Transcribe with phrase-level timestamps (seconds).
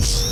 [0.00, 0.29] Thanks.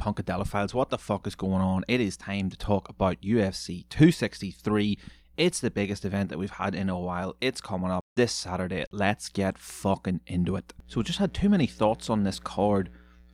[0.00, 1.84] Punkadelic what the fuck is going on?
[1.86, 4.98] It is time to talk about UFC 263.
[5.36, 7.36] It's the biggest event that we've had in a while.
[7.40, 8.86] It's coming up this Saturday.
[8.90, 10.72] Let's get fucking into it.
[10.86, 12.88] So, we just had too many thoughts on this card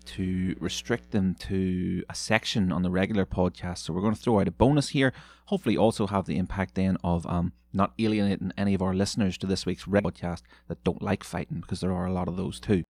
[0.07, 3.79] to restrict them to a section on the regular podcast.
[3.79, 5.13] So, we're going to throw out a bonus here.
[5.47, 9.47] Hopefully, also have the impact then of um, not alienating any of our listeners to
[9.47, 12.83] this week's podcast that don't like fighting, because there are a lot of those too.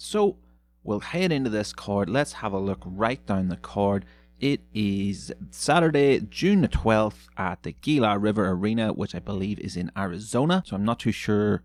[0.00, 0.38] So,
[0.84, 2.08] we'll head into this card.
[2.08, 4.04] Let's have a look right down the card.
[4.38, 9.76] It is Saturday, June the 12th at the Gila River Arena, which I believe is
[9.76, 10.62] in Arizona.
[10.66, 11.62] So I'm not too sure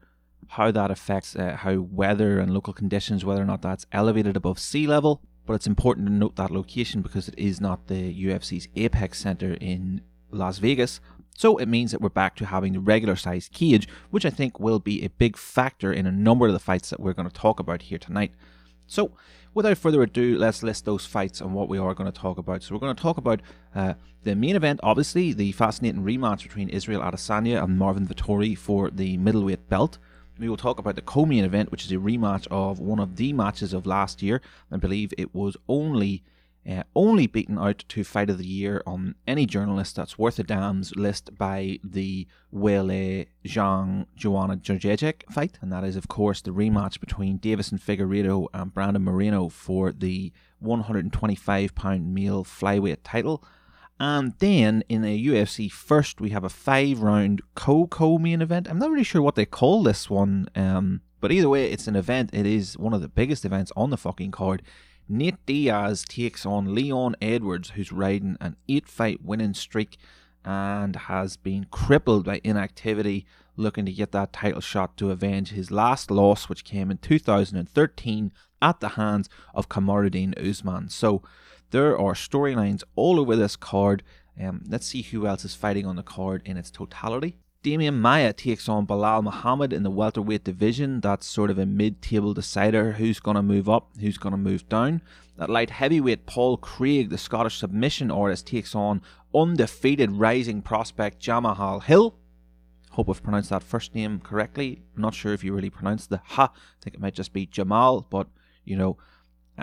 [0.47, 4.59] how that affects uh, how weather and local conditions, whether or not that's elevated above
[4.59, 5.21] sea level.
[5.45, 9.55] But it's important to note that location because it is not the UFC's Apex Center
[9.59, 11.01] in Las Vegas.
[11.35, 14.59] So it means that we're back to having the regular sized cage, which I think
[14.59, 17.33] will be a big factor in a number of the fights that we're going to
[17.33, 18.31] talk about here tonight.
[18.89, 19.11] So,
[19.53, 22.63] without further ado, let's list those fights and what we are going to talk about.
[22.63, 23.41] So, we're going to talk about
[23.75, 28.89] uh, the main event, obviously, the fascinating rematch between Israel Adesanya and Marvin Vettori for
[28.89, 29.99] the middleweight belt.
[30.39, 33.31] We will talk about the co-main event, which is a rematch of one of the
[33.31, 34.41] matches of last year.
[34.71, 36.23] I believe it was only
[36.67, 40.43] uh, only beaten out to Fight of the Year on any journalist that's worth a
[40.43, 46.51] damn's list by the Weili Zhang Joanna Jędrzejczyk fight, and that is, of course, the
[46.51, 53.43] rematch between Deiveson Figueiredo and Brandon Moreno for the 125 pound male flyweight title.
[53.99, 58.67] And then in a UFC first, we have a five round co co main event.
[58.69, 61.97] I'm not really sure what they call this one, um, but either way, it's an
[61.97, 62.29] event.
[62.31, 64.61] It is one of the biggest events on the fucking card.
[65.11, 69.97] Nate Diaz takes on Leon Edwards, who's riding an eight fight winning streak
[70.45, 73.25] and has been crippled by inactivity,
[73.57, 78.31] looking to get that title shot to avenge his last loss, which came in 2013
[78.61, 80.89] at the hands of Kamaruddin Usman.
[80.89, 81.23] So
[81.71, 84.03] there are storylines all over this card.
[84.39, 87.39] Um, let's see who else is fighting on the card in its totality.
[87.61, 91.01] Demian Maia takes on Belal Muhammad in the welterweight division.
[91.01, 92.93] That's sort of a mid-table decider.
[92.93, 93.89] Who's going to move up?
[93.99, 95.01] Who's going to move down?
[95.37, 99.01] At light heavyweight, Paul Craig, the Scottish submission artist, takes on
[99.35, 102.15] undefeated rising prospect Jamahal Hill.
[102.91, 104.81] Hope I've pronounced that first name correctly.
[104.95, 106.53] I'm not sure if you really pronounce the ha.
[106.53, 108.27] I think it might just be Jamal, but
[108.63, 108.97] you know,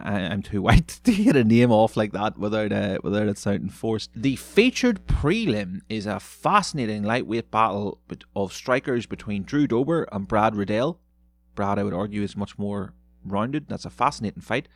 [0.05, 3.39] I, am too white to get a name off like that without uh, without it
[3.39, 4.11] sounding forced.
[4.15, 8.01] The featured prelim is a fascinating lightweight battle
[8.35, 10.99] of strikers between Drew Dober and Brad Riddell.
[11.55, 13.69] Brad, I would argue, is much more rounded.
[13.69, 14.69] That's a fascinating fight.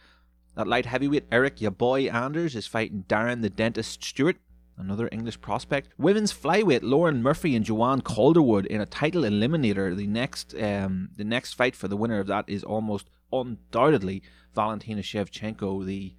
[0.57, 4.37] That light heavyweight, Eryk Yaboy Anders is fighting Darren the Dentist Stewart,
[4.81, 5.91] another English prospect.
[5.99, 9.97] Women's flyweight, Lauren Murphy and Joanne Calderwood in a title eliminator.
[9.97, 14.23] The next, um, the next fight for the winner of that is almost undoubtedly
[14.55, 16.15] Valentina Shevchenko, the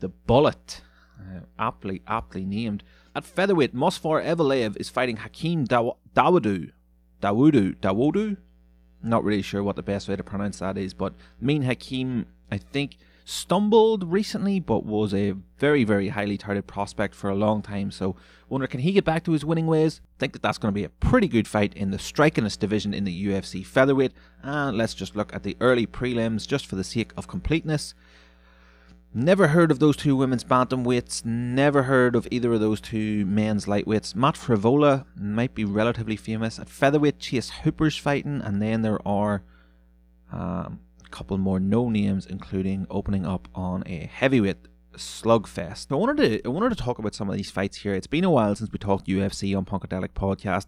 [0.00, 0.80] the bullet,
[1.18, 2.82] uh, aptly aptly named.
[3.14, 6.70] At featherweight, Movsar Evloev is fighting Hakeem Daw- Dawodu.
[7.20, 7.74] Dawodu.
[7.76, 8.36] Dawodu?
[9.02, 12.58] Not really sure what the best way to pronounce that is, but Mean Hakeem, I
[12.58, 17.90] think, stumbled recently, but was a very, very highly touted prospect for a long time.
[17.90, 18.16] So,
[18.48, 20.00] wonder can he get back to his winning ways?
[20.18, 23.04] Think that that's going to be a pretty good fight in the strikingest division in
[23.04, 24.12] the UFC featherweight.
[24.42, 27.94] And let's just look at the early prelims just for the sake of completeness.
[29.12, 31.24] Never heard of those two women's bantamweights.
[31.24, 34.14] Never heard of either of those two men's lightweights.
[34.14, 37.18] Matt Frevola might be relatively famous at featherweight.
[37.18, 39.42] Chase Hooper's fighting, and then there are
[40.32, 40.78] um,
[41.10, 45.86] couple more no names, including opening up on a heavyweight slugfest.
[45.90, 47.94] I wanted to I wanted to talk about some of these fights here.
[47.94, 50.66] It's been a while since we talked UFC on Punkadelic podcast,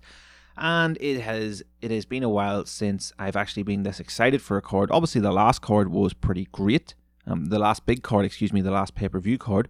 [0.57, 4.57] and it has it has been a while since I've actually been this excited for
[4.57, 4.91] a card.
[4.91, 6.95] Obviously, the last card was pretty great.
[7.27, 9.69] Um, the last big card, excuse me, the last pay per view card.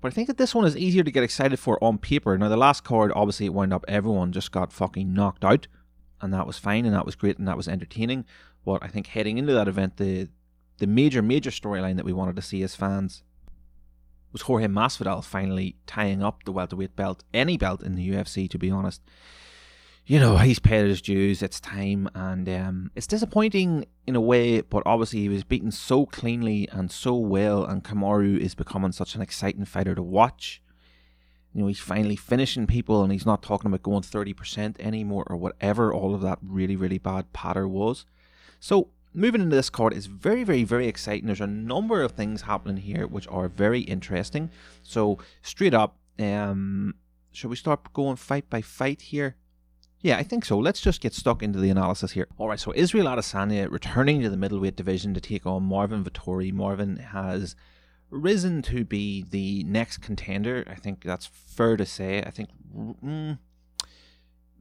[0.00, 2.36] But I think that this one is easier to get excited for on paper.
[2.36, 5.66] Now, the last card, obviously, it wound up everyone just got fucking knocked out,
[6.20, 8.26] and that was fine, and that was great, and that was entertaining
[8.64, 10.28] what I think heading into that event, the
[10.78, 13.22] the major major storyline that we wanted to see as fans
[14.32, 18.50] was Jorge Masvidal finally tying up the welterweight belt, any belt in the UFC.
[18.50, 19.00] To be honest,
[20.06, 21.42] you know, he's paid his dues.
[21.42, 24.60] It's time, and um, it's disappointing in a way.
[24.60, 29.14] But obviously, he was beaten so cleanly and so well, and Kamaru is becoming such
[29.14, 30.60] an exciting fighter to watch.
[31.54, 35.24] You know, he's finally finishing people, and he's not talking about going thirty percent anymore
[35.28, 35.92] or whatever.
[35.92, 38.04] All of that really, really bad patter was.
[38.64, 41.26] So moving into this card is very, very, very exciting.
[41.26, 44.48] There's a number of things happening here which are very interesting.
[44.82, 46.94] So straight up, um,
[47.30, 49.36] should we start going fight by fight here?
[50.00, 50.58] Yeah, I think so.
[50.58, 52.26] Let's just get stuck into the analysis here.
[52.38, 56.50] All right, so Israel Adesanya returning to the middleweight division to take on Marvin Vettori.
[56.50, 57.56] Marvin has
[58.08, 60.64] risen to be the next contender.
[60.66, 62.22] I think that's fair to say.
[62.22, 63.38] I think mm,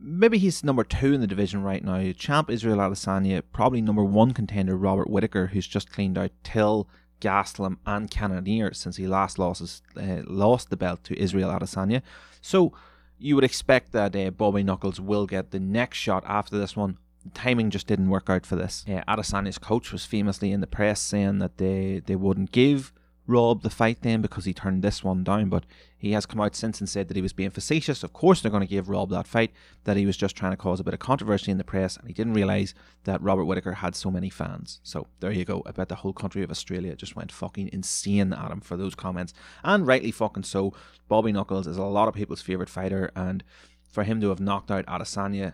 [0.04, 2.12] maybe he's number two in the division right now.
[2.12, 6.88] Champ Israel Adesanya, probably number one contender Robert Whitaker, who's just cleaned out Till,
[7.22, 12.02] Gastelum, and Cannonier since he last lost his, uh, lost the belt to Israel Adesanya.
[12.42, 12.74] So
[13.18, 16.98] you would expect that uh, Bobby Knuckles will get the next shot after this one.
[17.24, 18.84] The timing just didn't work out for this.
[18.88, 22.92] Uh, Adesanya's coach was famously in the press saying that they, they wouldn't give
[23.26, 25.66] Rob the fight then because he turned this one down, but
[25.98, 28.04] he has come out since and said that he was being facetious.
[28.04, 29.52] Of course, they're going to give Rob that fight,
[29.86, 32.08] that he was just trying to cause a bit of controversy in the press, and
[32.08, 32.74] he didn't realise
[33.06, 34.82] that Robert Whitaker had so many fans.
[34.84, 35.64] So there you go.
[35.66, 38.96] I bet the whole country of Australia just went fucking insane at him for those
[38.96, 39.34] comments,
[39.64, 40.74] and rightly fucking so.
[41.08, 43.44] Bobby Knuckles is a lot of people's favourite fighter, and
[43.90, 45.54] for him to have knocked out Adesanya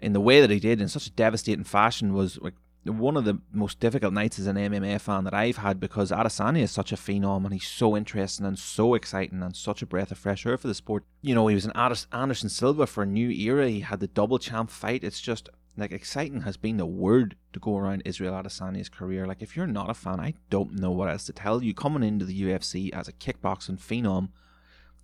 [0.00, 2.54] in the way that he did in such a devastating fashion was like
[2.84, 6.62] one of the most difficult nights as an MMA fan that I've had because Adesanya
[6.62, 10.10] is such a phenom and he's so interesting and so exciting and such a breath
[10.10, 11.04] of fresh air for the sport.
[11.20, 11.72] You know, he was an
[12.12, 13.68] Anderson Silva for a new era.
[13.68, 15.04] He had the double champ fight.
[15.04, 19.26] It's just like exciting has been the word to go around Israel Adesanya's career.
[19.26, 21.74] Like if you're not a fan, I don't know what else to tell you.
[21.74, 24.30] Coming into the UFC as a kickboxing phenom,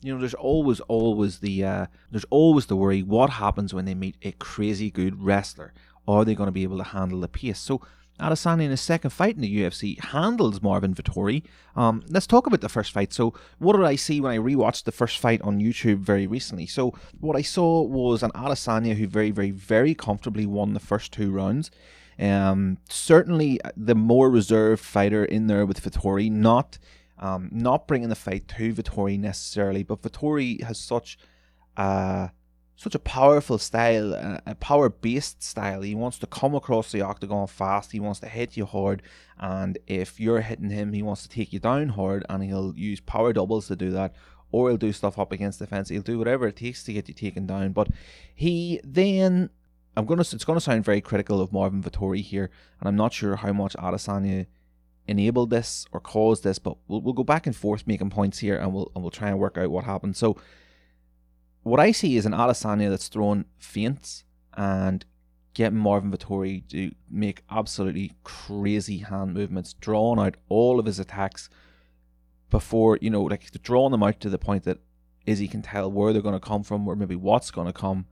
[0.03, 3.95] you know, there's always, always the, uh, there's always the worry: what happens when they
[3.95, 5.73] meet a crazy good wrestler?
[6.09, 7.59] Are they going to be able to handle the pace?
[7.59, 7.81] So
[8.21, 11.43] Adesanya in his second fight in the UFC handles Marvin Vettori.
[11.75, 13.13] Um, let's talk about the first fight.
[13.13, 16.67] So, what did I see when I rewatched the first fight on YouTube very recently?
[16.67, 21.13] So, what I saw was an Adesanya who very, very, very comfortably won the first
[21.13, 21.71] two rounds.
[22.19, 26.79] Um, certainly the more reserved fighter in there with Vettori, not
[27.19, 31.19] um, not bringing the fight to Vettori necessarily, but Vettori has such
[31.77, 32.31] a
[32.77, 34.13] such a powerful style,
[34.47, 35.81] a power based style.
[35.81, 39.03] He wants to come across the octagon fast, he wants to hit you hard,
[39.39, 43.01] and if you're hitting him, he wants to take you down hard, and he'll use
[43.01, 44.15] power doubles to do that,
[44.53, 45.89] or he'll do stuff up against the fence.
[45.89, 47.73] He'll do whatever it takes to get you taken down.
[47.73, 47.89] But
[48.35, 49.51] he then.
[49.99, 50.21] I'm gonna.
[50.21, 53.75] It's gonna sound very critical of Marvin Vettori here, and I'm not sure how much
[53.77, 54.45] Adesanya
[55.09, 58.59] enabled this or caused this, but we'll, we'll go back and forth making points here,
[58.59, 60.15] and we'll and we'll try and work out what happened.
[60.15, 60.37] So
[61.67, 64.23] what I see is an Adesanya that's throwing feints
[64.57, 65.05] and
[65.53, 71.51] getting Marvin Vettori to make absolutely crazy hand movements, drawing out all of his attacks
[72.51, 74.79] before, you know, like drawing them out to the point that
[75.27, 78.07] Izzy can tell where they're going to come from or maybe what's going to come,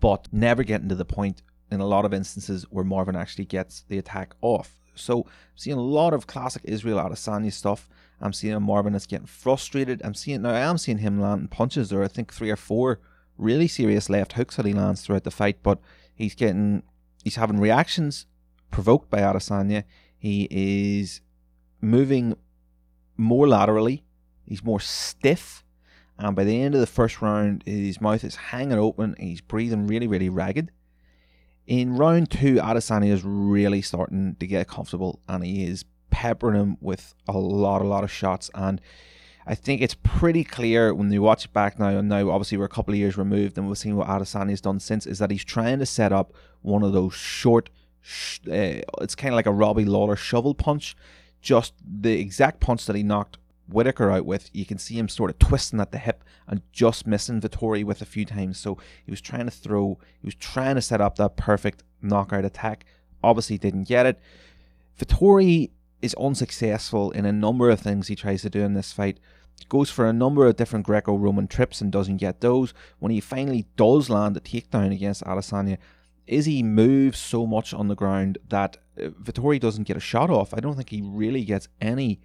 [0.00, 3.82] but never getting to the point in a lot of instances where Marvin actually gets
[3.88, 4.78] the attack off.
[4.94, 7.86] So, seeing a lot of classic Israel Adesanya stuff
[8.20, 10.00] I'm seeing Marvin is getting frustrated.
[10.04, 13.00] I'm seeing now I am seeing him landing punches or I think three or four
[13.36, 15.78] really serious left hooks that he lands throughout the fight, but
[16.14, 16.82] he's getting
[17.22, 18.26] he's having reactions
[18.70, 19.84] provoked by Adesanya.
[20.18, 21.20] He is
[21.80, 22.36] moving
[23.16, 24.04] more laterally.
[24.44, 25.64] He's more stiff.
[26.18, 29.14] And by the end of the first round, his mouth is hanging open.
[29.18, 30.72] he's breathing really, really ragged.
[31.66, 35.84] In round two, Adesanya is really starting to get comfortable and he is
[36.18, 38.50] peppering him with a lot, a lot of shots.
[38.52, 38.80] And
[39.46, 42.64] I think it's pretty clear when you watch it back now, and now obviously we're
[42.64, 45.44] a couple of years removed, and we've seen what Adesanya's done since, is that he's
[45.44, 47.70] trying to set up one of those short,
[48.00, 50.96] sh- uh, it's kind of like a Robbie Lawler shovel punch,
[51.40, 54.50] just the exact punch that he knocked Whitaker out with.
[54.52, 58.02] You can see him sort of twisting at the hip and just missing Vettori with
[58.02, 58.58] a few times.
[58.58, 62.44] So he was trying to throw, he was trying to set up that perfect knockout
[62.44, 62.86] attack.
[63.22, 64.18] Obviously didn't get it.
[64.98, 69.18] Vettori is unsuccessful in a number of things he tries to do in this fight.
[69.68, 72.72] Goes for a number of different Greco Roman trips and doesn't get those.
[73.00, 75.78] When he finally does land a takedown against Adesanya,
[76.28, 80.54] Izzy moves so much on the ground that uh, Vettori doesn't get a shot off.
[80.54, 82.20] I don't think he really gets any.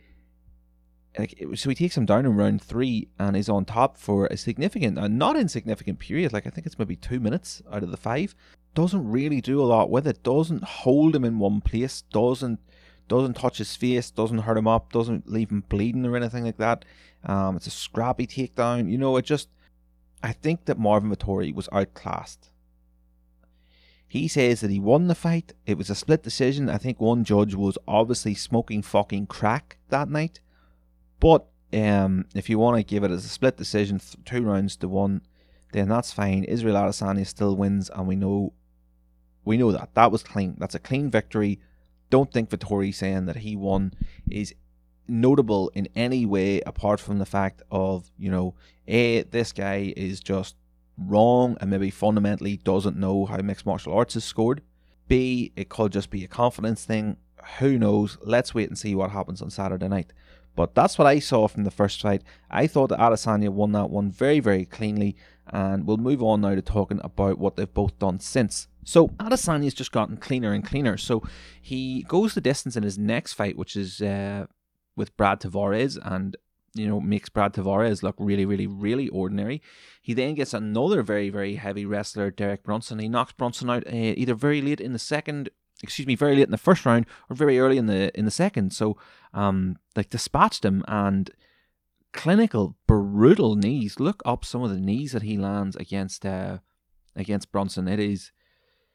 [1.17, 4.37] Like, so he takes him down in round three and is on top for a
[4.37, 6.33] significant, a not insignificant period.
[6.33, 8.35] Like I think it's maybe two minutes out of the five.
[8.75, 10.23] Doesn't really do a lot with it.
[10.23, 12.01] Doesn't hold him in one place.
[12.11, 12.59] Doesn't
[13.07, 16.57] doesn't touch his face, doesn't hurt him up, doesn't leave him bleeding or anything like
[16.57, 16.85] that.
[17.23, 18.89] Um, it's a scrappy takedown.
[18.89, 19.49] You know, it just.
[20.21, 22.49] I think that Marvin Vettori was outclassed
[24.07, 25.53] He says that he won the fight.
[25.65, 26.69] It was a split decision.
[26.69, 30.39] I think one judge was obviously smoking fucking crack that night.
[31.19, 34.87] But um, if you want to give it as a split decision, two rounds to
[34.87, 35.23] one,
[35.73, 36.43] then that's fine.
[36.45, 38.53] Israel Adesanya still wins, and we know
[39.43, 40.55] we know that that was clean.
[40.57, 41.59] That's a clean victory.
[42.13, 43.91] Don't think Vettori saying that he won
[44.29, 44.53] is
[45.07, 48.53] notable in any way apart from the fact of you know,
[48.87, 50.55] a this guy is just
[50.95, 54.61] wrong and maybe fundamentally doesn't know how mixed martial arts is scored.
[55.07, 57.17] B, it could just be a confidence thing.
[57.57, 58.19] Who knows?
[58.21, 60.13] Let's wait and see what happens on Saturday night.
[60.55, 62.21] But that's what I saw from the first fight.
[62.51, 65.15] I thought that Adesanya won that one very, very cleanly.
[65.47, 68.67] And we'll move on now to talking about what they've both done since.
[68.85, 70.97] So Adesanya's just gotten cleaner and cleaner.
[70.97, 71.23] So
[71.61, 74.47] he goes the distance in his next fight, which is uh,
[74.95, 76.37] with Brad Tavares, and
[76.75, 79.61] you know, makes Brad Tavares look really, really, really ordinary.
[80.01, 82.99] He then gets another very, very heavy wrestler, Derek Brunson.
[82.99, 85.49] He knocks Brunson out uh, either very late in the second,
[85.83, 88.31] excuse me, very late in the first round or very early in the in the
[88.31, 88.73] second.
[88.73, 88.97] So,
[89.33, 91.29] um, like dispatched him and
[92.11, 93.99] clinical, brutal knees.
[93.99, 96.57] Look up some of the knees that he lands against uh
[97.15, 97.87] against Brunson.
[97.87, 98.31] It is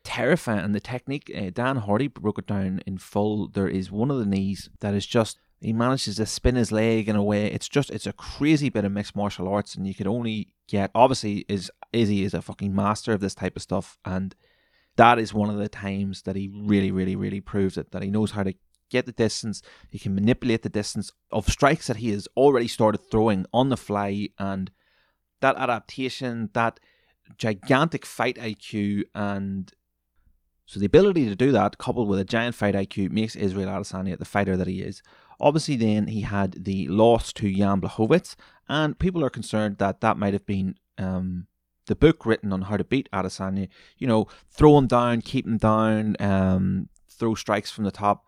[0.09, 0.61] terrifying.
[0.61, 3.49] And the technique, uh, Dan Hardy broke it down in full.
[3.49, 7.09] There is one of the knees that is just he manages to spin his leg
[7.09, 7.47] in a way.
[7.53, 10.91] It's just it's a crazy bit of mixed martial arts, and you could only get
[10.95, 14.35] obviously is Izzy is a fucking master of this type of stuff, and
[14.97, 18.11] that is one of the times that he really, really, really proves it that he
[18.11, 18.55] knows how to
[18.91, 19.61] get the distance.
[19.91, 23.77] He can manipulate the distance of strikes that he has already started throwing on the
[23.77, 24.71] fly, and
[25.41, 26.81] that adaptation, that
[27.37, 29.71] gigantic fight IQ, and
[30.69, 34.19] so the ability to do that, coupled with a giant fight IQ, makes Israel Adesanya
[34.19, 35.03] the fighter that he is.
[35.41, 38.37] Obviously, then he had the loss to Jan Blachowicz,
[38.69, 41.47] and people are concerned that that might have been um,
[41.87, 43.69] the book written on how to beat Adesanya.
[43.97, 48.27] You know, throw him down, keep him down, um, throw strikes from the top.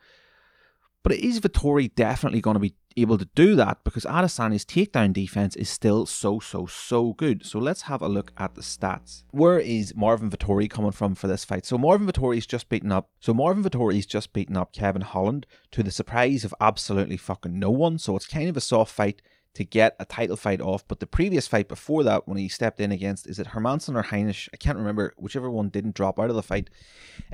[1.02, 5.56] But is Vettori definitely going to be able to do that because Adesanya's takedown defense
[5.56, 7.46] is still so, so, so good.
[7.46, 9.24] So let's have a look at the stats.
[9.30, 11.64] Where is Marvin Vettori coming from for this fight?
[11.64, 13.10] So Marvin Vettori's just beaten up.
[13.20, 17.70] So Marvin Vettori's just beaten up Kevin Holland to the surprise of absolutely fucking no
[17.70, 17.98] one.
[17.98, 19.22] So it's kind of a soft fight
[19.54, 20.86] to get a title fight off.
[20.86, 24.04] But the previous fight before that, when he stepped in against, is it Hermansson or
[24.04, 24.48] Heinisch?
[24.52, 25.14] I can't remember.
[25.16, 26.70] Whichever one didn't drop out of the fight.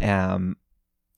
[0.00, 0.56] Um,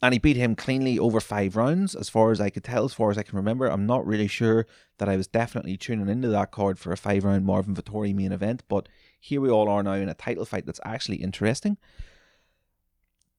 [0.00, 2.94] and he beat him cleanly over five rounds, as far as I could tell, as
[2.94, 3.66] far as I can remember.
[3.66, 4.66] I'm not really sure
[4.98, 8.32] that I was definitely tuning into that card for a five round Marvin Vettori main
[8.32, 8.88] event, but
[9.18, 11.78] here we all are now in a title fight that's actually interesting.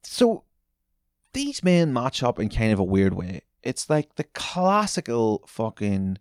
[0.03, 0.43] So
[1.33, 3.41] these men match up in kind of a weird way.
[3.63, 6.17] It's like the classical fucking.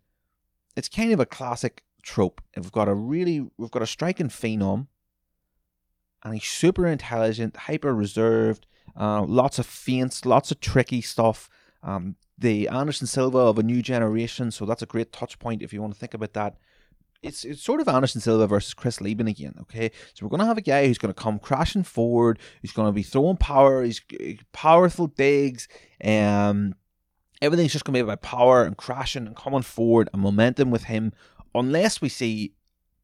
[0.76, 2.40] It's kind of a classic trope.
[2.56, 4.86] We've got a really, we've got a striking phenom,
[6.22, 8.66] and he's super intelligent, hyper reserved
[8.96, 11.48] uh, lots of feints, lots of tricky stuff.
[11.82, 15.72] Um, the Anderson Silva of a new generation, so that's a great touch point if
[15.72, 16.56] you want to think about that.
[17.20, 19.90] It's, it's sort of Anderson Silva versus Chris Leben again, okay?
[20.14, 22.88] So we're going to have a guy who's going to come crashing forward, He's going
[22.88, 24.00] to be throwing power, he's
[24.52, 25.66] powerful digs,
[26.00, 26.74] and
[27.42, 30.84] everything's just going to be about power and crashing and coming forward and momentum with
[30.84, 31.12] him,
[31.54, 32.54] unless we see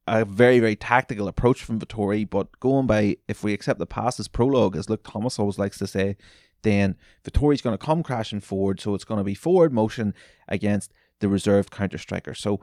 [0.06, 4.20] a very, very tactical approach from Vettori, but going by, if we accept the past
[4.20, 6.16] as prologue, as Luke Thomas always likes to say,
[6.62, 10.14] then Vettori's going to come crashing forward, so it's going to be forward motion
[10.48, 12.34] against the reserved counter striker.
[12.34, 12.60] So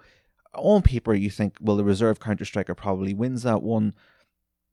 [0.53, 3.93] on paper, you think, well, the reserve counter striker probably wins that one.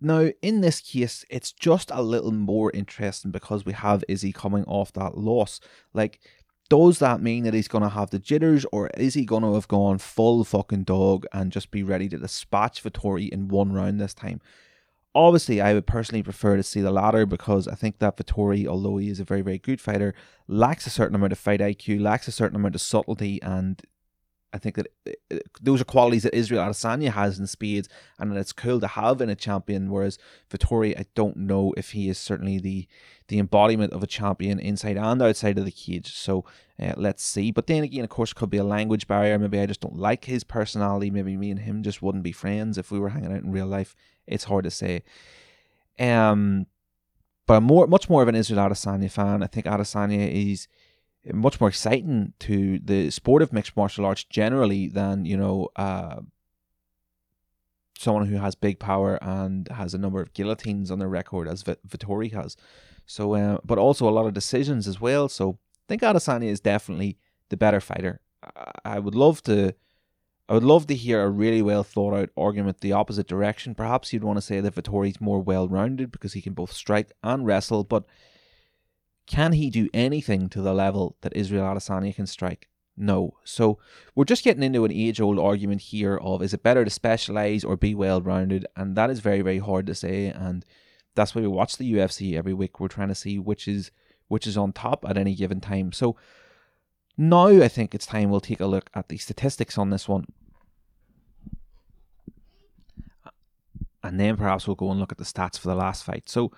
[0.00, 4.64] Now, in this case, it's just a little more interesting because we have Izzy coming
[4.64, 5.60] off that loss.
[5.92, 6.20] Like,
[6.68, 9.54] does that mean that he's going to have the jitters, or is he going to
[9.54, 14.00] have gone full fucking dog and just be ready to dispatch Vettori in one round
[14.00, 14.40] this time?
[15.14, 18.98] Obviously, I would personally prefer to see the latter because I think that Vettori, although
[18.98, 20.14] he is a very, very good fighter,
[20.46, 23.82] lacks a certain amount of fight IQ, lacks a certain amount of subtlety, and
[24.52, 27.88] I think that uh, uh, those are qualities that Israel Adesanya has in spades,
[28.18, 29.90] and that it's cool to have in a champion.
[29.90, 30.18] Whereas
[30.50, 32.88] Vettori, I don't know if he is certainly the
[33.28, 36.14] the embodiment of a champion inside and outside of the cage.
[36.14, 36.44] So
[36.80, 37.50] uh, let's see.
[37.50, 39.38] But then again, of course, could be a language barrier.
[39.38, 41.10] Maybe I just don't like his personality.
[41.10, 43.66] Maybe me and him just wouldn't be friends if we were hanging out in real
[43.66, 43.94] life.
[44.26, 45.02] It's hard to say.
[45.98, 46.66] Um,
[47.46, 49.42] but I'm more, much more of an Israel Adesanya fan.
[49.42, 50.68] I think Adesanya is
[51.32, 56.20] much more exciting to the sport of mixed martial arts generally than you know uh,
[57.98, 61.64] someone who has big power and has a number of guillotines on their record as
[61.64, 62.56] Vettori has.
[63.06, 65.28] So, uh, but also a lot of decisions as well.
[65.28, 67.16] So, I think Adesanya is definitely
[67.48, 68.20] the better fighter.
[68.84, 69.74] I would love to.
[70.50, 73.74] I would love to hear a really well thought out argument the opposite direction.
[73.74, 77.12] Perhaps you'd want to say that Vettori's more well rounded because he can both strike
[77.22, 78.04] and wrestle, but
[79.28, 82.66] Can he do anything to the level that Israel Adesanya can strike?
[82.96, 83.34] No.
[83.44, 83.78] So
[84.14, 87.62] we're just getting into an age old argument here of is it better to specialize
[87.62, 88.66] or be well rounded?
[88.74, 90.26] And that is very, very hard to say.
[90.26, 90.64] And
[91.14, 92.80] that's why we watch the UFC every week.
[92.80, 93.90] We're trying to see which is
[94.28, 95.92] which is on top at any given time.
[95.92, 96.16] So
[97.16, 100.26] now I think it's time we'll take a look at the statistics on this one.
[104.02, 106.28] And then perhaps we'll go and look at the stats for the last fight.
[106.28, 106.52] So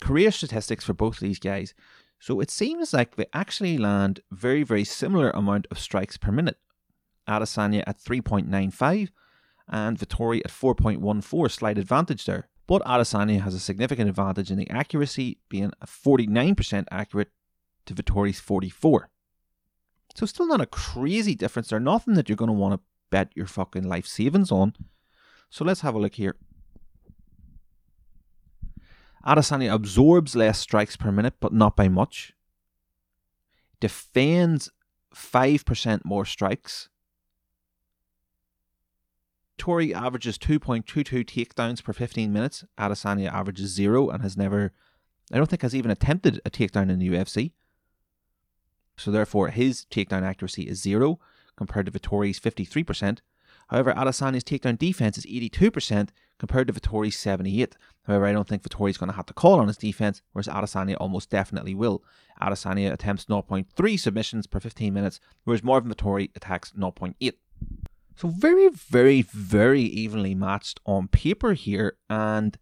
[0.00, 1.74] career statistics for both of these guys.
[2.18, 6.58] So it seems like they actually land very, very similar amount of strikes per minute.
[7.28, 9.10] Adesanya at 3.95
[9.68, 12.48] and Vettori at 4.14, slight advantage there.
[12.66, 17.30] But Adesanya has a significant advantage in the accuracy, being a 49% accurate
[17.86, 19.08] to Vettori's 44.
[20.14, 21.80] So still not a crazy difference there.
[21.80, 22.80] Nothing that you're going to want to
[23.10, 24.74] bet your fucking life savings on.
[25.50, 26.36] So let's have a look here.
[29.26, 32.32] Adesanya absorbs less strikes per minute, but not by much.
[33.80, 34.70] Defends
[35.14, 36.88] 5% more strikes.
[39.58, 42.64] Vettori averages 2.22 takedowns per 15 minutes.
[42.78, 44.72] Adesanya averages zero and has never,
[45.32, 47.52] I don't think, has even attempted a takedown in the UFC.
[48.96, 51.18] So therefore, his takedown accuracy is zero
[51.56, 53.18] compared to Vettori's 53%.
[53.68, 57.76] However, Adesanya's takedown defense is 82% compared to Vettori's 78.
[58.06, 60.96] However, I don't think Vettori's going to have to call on his defense, whereas Adesanya
[61.00, 62.04] almost definitely will.
[62.40, 67.32] Adesanya attempts 0.3 submissions per 15 minutes, whereas Marvin Vettori attacks 0.8.
[68.14, 72.56] So very, very, very evenly matched on paper here, and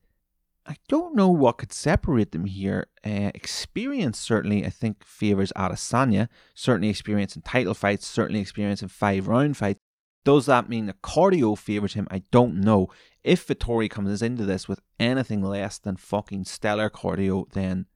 [0.67, 2.87] I don't know what could separate them here.
[3.05, 6.29] Uh, experience certainly, I think, favors Adesanya.
[6.55, 8.07] Certainly, experience in title fights.
[8.07, 9.81] Certainly, experience in five round fights.
[10.25, 12.09] Does that mean the cardio favors him?
[12.11, 12.89] I don't know.
[13.23, 17.87] If Vettori comes into this with anything less than fucking stellar cardio, then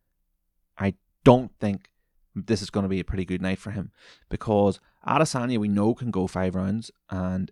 [0.77, 0.95] I
[1.25, 1.91] don't think
[2.35, 3.91] this is going to be a pretty good night for him.
[4.29, 7.51] Because Adesanya, we know, can go five rounds, and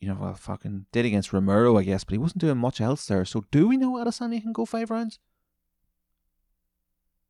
[0.00, 3.06] you know, well, fucking did against Romero, I guess, but he wasn't doing much else
[3.06, 3.24] there.
[3.24, 5.18] So, do we know Adesanya can go five rounds?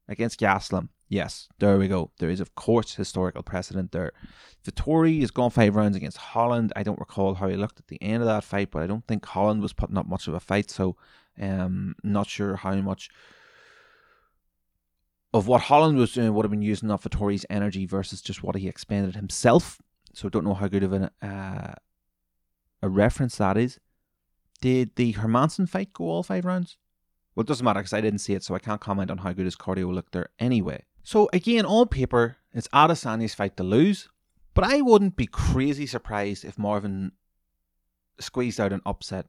[0.07, 2.11] Against Gastelum, yes, there we go.
[2.19, 4.13] There is, of course, historical precedent there.
[4.65, 6.73] Vettori has gone five rounds against Holland.
[6.77, 9.07] I don't recall how he looked at the end of that fight, but I don't
[9.07, 10.97] think Holland was putting up much of a fight, so
[11.41, 13.11] um, not sure how much
[15.33, 18.57] of what Holland was doing would have been using up Vettori's energy versus just what
[18.57, 19.79] he expended himself.
[20.15, 21.75] So don't know how good of an uh,
[22.83, 23.79] a reference that is.
[24.61, 26.77] Did the Hermansson fight go all five rounds?
[27.35, 29.33] Well, it doesn't matter because I didn't see it, so I can't comment on how
[29.33, 30.85] good his cardio looked there anyway.
[31.09, 34.11] So again, on paper, it's Adesanya's fight to lose,
[34.53, 37.13] but I wouldn't be crazy surprised if Marvin
[38.21, 39.25] squeezed out an upset,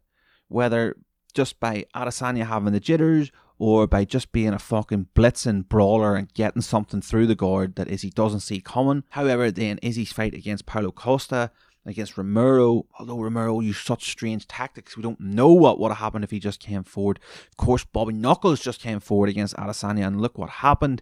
[0.49, 0.97] whether
[1.33, 6.33] just by Adesanya having the jitters or by just being a fucking blitzing brawler and
[6.33, 9.05] getting something through the guard that Izzy doesn't see coming.
[9.11, 11.49] However, then Izzy's fight against Paulo Costa
[11.85, 12.87] against Romero.
[12.99, 16.39] Although Romero used such strange tactics, we don't know what would have happened if he
[16.39, 17.21] just came forward.
[17.49, 21.01] Of course, Bobby Knuckles just came forward against Adesanya, and look what happened.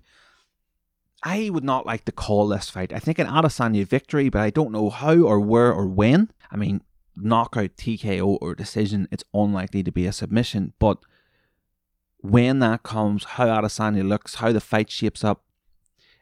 [1.24, 2.94] I would not like to call this fight.
[2.94, 6.32] I think an Adesanya victory, but I don't know how or where or when.
[6.52, 6.82] I mean,
[7.16, 10.74] knockout, TKO, or decision, it's unlikely to be a submission.
[10.80, 11.00] But
[12.20, 15.44] when that comes, how Adesanya looks, how the fight shapes up,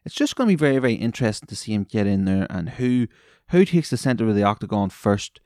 [0.06, 2.70] it's just going to be very, very interesting to see him get in there and
[2.72, 3.08] who
[3.50, 5.40] who takes the center of the octagon first,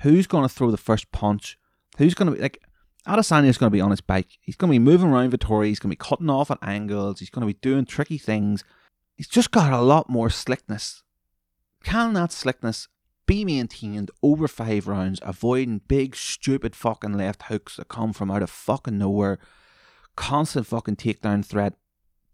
[0.00, 1.58] who's going to throw the first punch,
[1.98, 2.60] who's going to be like.
[3.06, 4.36] Adesanya is going to be on his bike.
[4.40, 5.66] He's going to be moving around Vettori.
[5.66, 7.20] He's going to be cutting off at angles.
[7.20, 8.64] He's going to be doing tricky things.
[9.16, 11.02] He's just got a lot more slickness.
[11.82, 12.88] Can that slickness
[13.26, 18.42] be maintained over five rounds, avoiding big, stupid fucking left hooks that come from out
[18.42, 19.38] of fucking nowhere,
[20.16, 21.74] constant fucking takedown threat,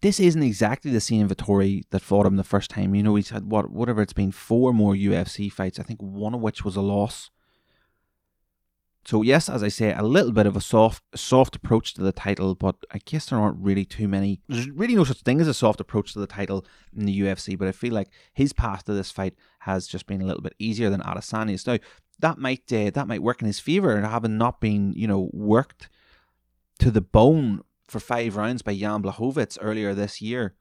[0.03, 2.95] this isn't exactly the same Vettori that fought him the first time.
[2.95, 5.79] You know, he's had what whatever it's been four more UFC fights.
[5.79, 7.31] I think one of which was a loss.
[9.05, 12.13] So yes, as I say, a little bit of a soft soft approach to the
[12.13, 14.41] title, but I guess there aren't really too many.
[14.49, 16.65] There's really no such thing as a soft approach to the title
[16.97, 20.23] in the UFC, but I feel like his path to this fight has just been
[20.23, 21.67] a little bit easier than Adesanya's.
[21.67, 21.79] Now
[22.21, 25.89] that might uh, that might work in his favor, having not been you know worked
[26.79, 30.55] to the bone for five rounds by Jan Blachowicz earlier this year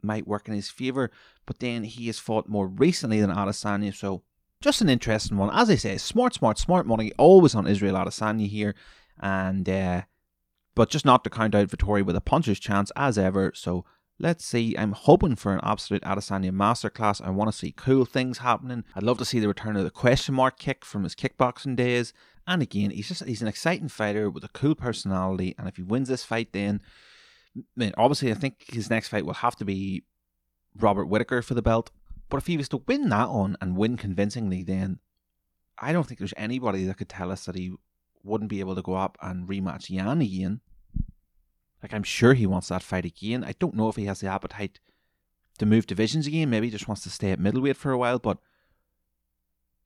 [0.00, 1.10] might work in his favour.
[1.46, 4.22] But then he has fought more recently than Adesanya, so
[4.64, 5.50] just an interesting one.
[5.52, 8.74] As I say, smart, smart, smart money always on Israel Adesanya here,
[9.20, 10.02] and uh,
[10.74, 13.52] but just not to count out Vettori with a puncher's chance as ever.
[13.54, 13.84] So
[14.18, 14.74] let's see.
[14.78, 17.20] I'm hoping for an absolute Adesanya masterclass.
[17.24, 18.84] I want to see cool things happening.
[18.96, 22.14] I'd love to see the return of the question mark kick from his kickboxing days.
[22.46, 25.54] And again, he's just he's an exciting fighter with a cool personality.
[25.58, 26.80] And if he wins this fight, then
[27.54, 30.04] I mean, obviously, I think his next fight will have to be
[30.74, 31.90] Robert Whitaker for the belt.
[32.34, 34.98] But if he was to win that one and win convincingly, then
[35.78, 37.76] I don't think there's anybody that could tell us that he
[38.24, 40.60] wouldn't be able to go up and rematch Jan again.
[41.80, 43.44] Like, I'm sure he wants that fight again.
[43.44, 44.80] I don't know if he has the appetite
[45.58, 46.50] to move divisions again.
[46.50, 48.38] Maybe he just wants to stay at middleweight for a while, but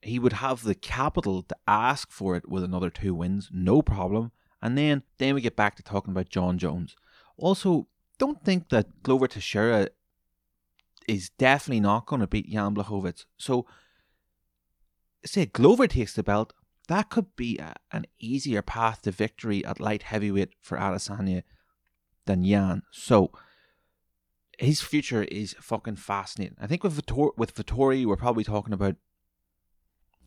[0.01, 4.33] he would have the capital to ask for it with another two wins, no problem.
[4.63, 6.97] And then, then we get back to talking about Jon Jones.
[7.37, 9.89] Also, don't think that Glover Teixeira
[11.09, 13.25] is definitely not going to beat Jan Blachowicz.
[13.39, 13.67] So,
[15.25, 16.53] say Glover takes the belt,
[16.89, 21.43] that could be a, an easier path to victory at light heavyweight for Adesanya
[22.27, 22.83] than Jan.
[22.93, 23.33] So,
[24.59, 26.57] his future is fucking fascinating.
[26.61, 28.97] I think with Vittori, with Vettori, we're probably talking about,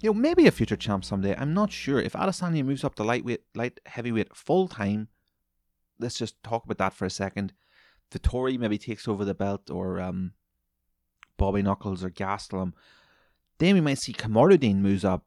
[0.02, 1.36] you know, maybe a future champ someday.
[1.38, 5.10] I'm not sure if Adesanya moves up to lightweight, light heavyweight full time.
[6.00, 7.54] Let's just talk about that for a second.
[8.12, 10.34] Vettori maybe takes over the belt, or um,
[11.42, 12.74] Bobby Knuckles or Gastelum.
[13.58, 15.26] Then we might see Kamaruddin moves up,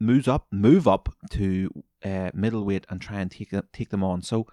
[0.00, 1.70] moves up, move up to
[2.04, 4.22] uh, middleweight and try and take take them on.
[4.22, 4.48] So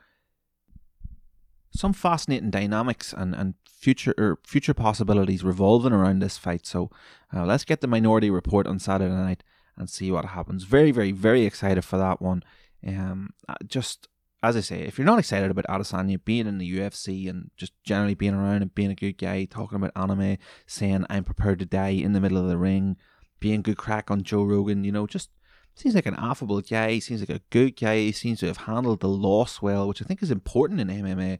[1.72, 6.68] some fascinating dynamics and, and future or future possibilities revolving around this fight.
[6.68, 6.92] So
[7.36, 9.44] uh, let's get the minority report on Saturday night
[9.78, 10.64] and see what happens.
[10.64, 12.44] Very, very, very excited for that one.
[12.86, 14.08] Um, uh, just
[14.42, 17.74] as I say, if you're not excited about Adesanya being in the UFC and just
[17.84, 21.66] generally being around and being a good guy, talking about anime, saying I'm prepared to
[21.66, 22.96] die in the middle of the ring,
[23.40, 25.30] being good crack on Joe Rogan, you know, just
[25.76, 29.10] seems like an affable guy, seems like a good guy, seems to have handled the
[29.10, 31.40] loss well, which I think is important in MMA.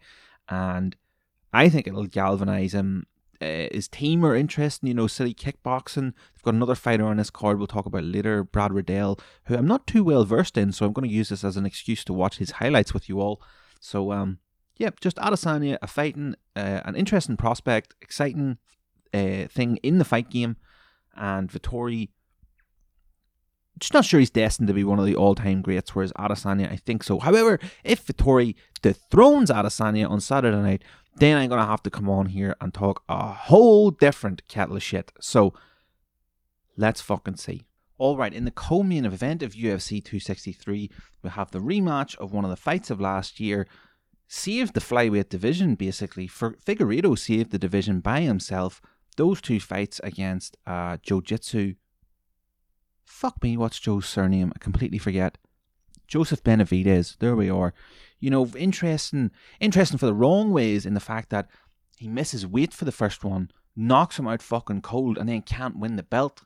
[0.50, 0.96] And
[1.54, 3.06] I think it'll galvanize him.
[3.42, 6.14] Uh, his team are interesting, you know, City Kickboxing.
[6.34, 9.68] They've got another fighter on this card we'll talk about later, Brad Riddell, who I'm
[9.68, 12.14] not too well versed in, so I'm going to use this as an excuse to
[12.14, 13.42] watch his highlights with you all.
[13.80, 14.40] So, um,
[14.76, 18.58] yeah, just Adesanya, a fighting, uh, an interesting prospect, exciting
[19.14, 20.58] uh, thing in the fight game,
[21.16, 22.10] and Vettori
[23.80, 26.76] just not sure he's destined to be one of the all-time greats, whereas Adesanya, I
[26.76, 27.20] think so.
[27.20, 30.84] However, if Vettori dethrones Adesanya on Saturday night,
[31.16, 34.78] then I'm going to have to come on here and talk a whole different kettle
[34.78, 35.12] of shit.
[35.20, 35.54] So,
[36.78, 37.66] let's fucking see.
[38.00, 40.90] Alright, in the co-main event of UFC 263,
[41.22, 43.68] we have the rematch of one of the fights of last year.
[44.28, 46.28] Saved the flyweight division, basically.
[46.28, 48.82] For Figueiredo saved the division by himself.
[49.18, 51.74] Those two fights against uh, Jiu Jitsu
[53.10, 54.54] Fuck me, what's Joe's surname?
[54.56, 55.40] I completely forget.
[56.08, 57.18] Joseph Benavidez.
[57.18, 57.74] There we are.
[58.20, 61.50] You know, interesting, interesting for the wrong ways in the fact that
[61.98, 65.78] he misses weight for the first one, knocks him out fucking cold, and then can't
[65.78, 66.44] win the belt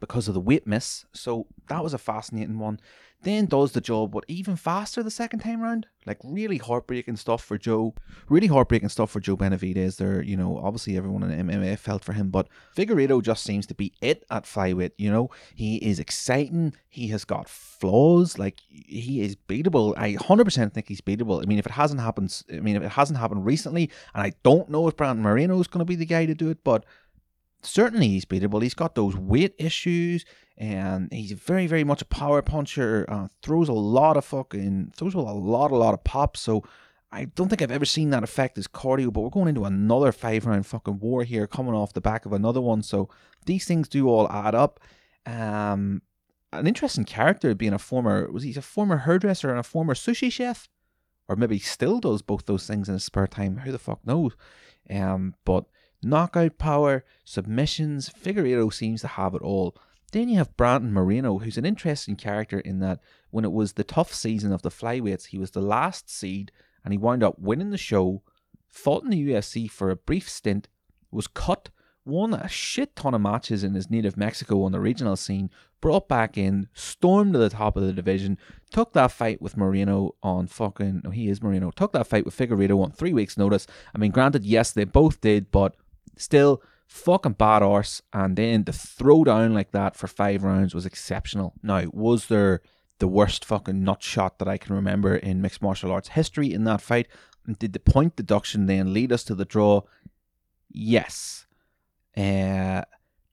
[0.00, 1.04] because of the weight miss.
[1.12, 2.80] So that was a fascinating one.
[3.22, 5.86] Then does the job, but even faster the second time round.
[6.06, 7.94] Like really heartbreaking stuff for Joe.
[8.30, 9.98] Really heartbreaking stuff for Joe Benavidez.
[9.98, 13.74] There, you know, obviously everyone in MMA felt for him, but Figueiredo just seems to
[13.74, 14.92] be it at flyweight.
[14.96, 16.74] You know, he is exciting.
[16.88, 18.38] He has got flaws.
[18.38, 19.92] Like he is beatable.
[19.98, 21.42] I hundred percent think he's beatable.
[21.42, 24.32] I mean, if it hasn't happened, I mean, if it hasn't happened recently, and I
[24.42, 26.86] don't know if Brandon Moreno is going to be the guy to do it, but
[27.62, 28.62] certainly he's beatable.
[28.62, 30.24] He's got those weight issues,
[30.56, 33.04] and he's very, very much a power puncher.
[33.08, 36.36] Uh, throws a lot of fucking throws a lot, a lot of pop.
[36.36, 36.64] So
[37.12, 39.12] I don't think I've ever seen that affect his cardio.
[39.12, 42.32] But we're going into another five round fucking war here, coming off the back of
[42.32, 42.82] another one.
[42.82, 43.08] So
[43.46, 44.80] these things do all add up.
[45.26, 46.02] Um,
[46.52, 50.32] an interesting character being a former was he a former hairdresser and a former sushi
[50.32, 50.68] chef,
[51.28, 53.58] or maybe he still does both those things in his spare time.
[53.58, 54.32] Who the fuck knows?
[54.88, 55.66] Um, but
[56.02, 58.08] knockout power, submissions.
[58.10, 59.76] Figueiredo seems to have it all.
[60.12, 63.84] Then you have Brandon Moreno, who's an interesting character in that when it was the
[63.84, 66.50] tough season of the flyweights, he was the last seed
[66.84, 68.22] and he wound up winning the show,
[68.66, 70.68] fought in the UFC for a brief stint,
[71.10, 71.68] was cut,
[72.04, 76.08] won a shit ton of matches in his native Mexico on the regional scene, brought
[76.08, 78.38] back in, stormed to the top of the division,
[78.72, 82.36] took that fight with Moreno on fucking, no, he is Moreno, took that fight with
[82.36, 83.66] Figueiredo on three weeks' notice.
[83.94, 85.76] I mean, granted, yes, they both did, but
[86.20, 88.02] Still, fucking bad arse.
[88.12, 91.54] And then the throwdown like that for five rounds was exceptional.
[91.62, 92.60] Now, was there
[92.98, 96.64] the worst fucking nut shot that I can remember in mixed martial arts history in
[96.64, 97.08] that fight?
[97.46, 99.82] And did the point deduction then lead us to the draw?
[100.68, 101.46] Yes.
[102.16, 102.82] Uh,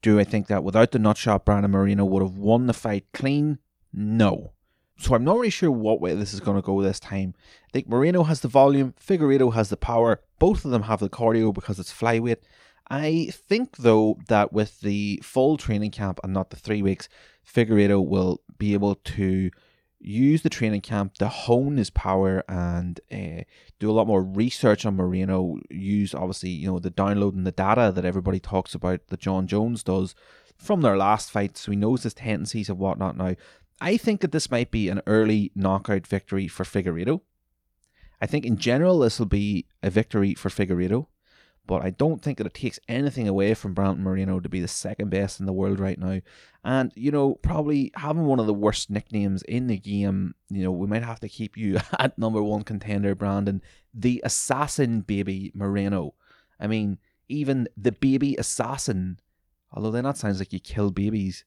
[0.02, 3.06] do I think that without the nut shot, Brandon Moreno would have won the fight
[3.14, 3.60] clean?
[3.92, 4.54] No.
[5.00, 7.36] So I'm not really sure what way this is going to go this time.
[7.68, 10.22] I think Moreno has the volume, Figueiredo has the power.
[10.40, 12.38] Both of them have the cardio because it's flyweight.
[12.90, 17.10] I think though that with the full training camp and not the three weeks,
[17.46, 19.52] Figueiredo will be able to
[20.00, 23.42] use the training camp to hone his power and uh,
[23.80, 25.58] do a lot more research on Moreno.
[25.70, 29.84] Use obviously, you know, the downloading the data that everybody talks about that Jon Jones
[29.84, 30.16] does
[30.56, 33.36] from their last fight, so he knows his tendencies and whatnot now.
[33.80, 37.22] I think that this might be an early knockout victory for Figueiredo.
[38.20, 41.08] I think in general this will be a victory for Figueiredo
[41.68, 44.68] but I don't think that it takes anything away from Brandon Moreno to be the
[44.68, 46.22] second best in the world right now.
[46.64, 50.72] And, you know, probably having one of the worst nicknames in the game, you know,
[50.72, 53.62] we might have to keep you at number one contender, Brandon.
[53.94, 56.14] The Assassin Baby Moreno.
[56.60, 59.20] I mean, even the Baby Assassin,
[59.72, 61.44] although then that sounds like you kill babies.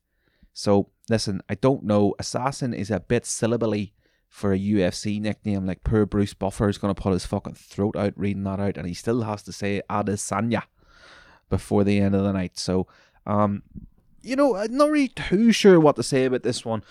[0.52, 2.14] So, listen, I don't know.
[2.18, 3.94] Assassin is a bit syllabally
[4.30, 5.66] for a UFC nickname.
[5.66, 8.78] Like poor Bruce Buffer is going to pull his fucking throat out reading that out,
[8.78, 10.62] and he still has to say Adesanya
[11.50, 12.56] before the end of the night.
[12.58, 12.86] So,
[13.26, 13.64] um,
[14.22, 16.82] you know, I'm not really too sure what to say about this one.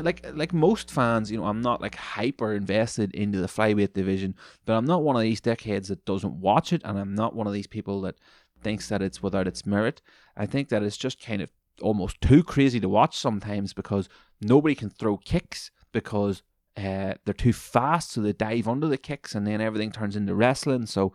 [0.00, 4.34] Like like most fans, you know, I'm not like hyper invested into the flyweight division,
[4.64, 7.46] but I'm not one of these dickheads that doesn't watch it, and I'm not one
[7.46, 8.16] of these people that
[8.62, 10.00] thinks that it's without its merit.
[10.36, 11.50] I think that it's just kind of
[11.82, 14.08] almost too crazy to watch sometimes because
[14.40, 16.42] nobody can throw kicks because
[16.78, 20.34] uh, they're too fast, so they dive under the kicks, and then everything turns into
[20.34, 20.86] wrestling.
[20.86, 21.12] So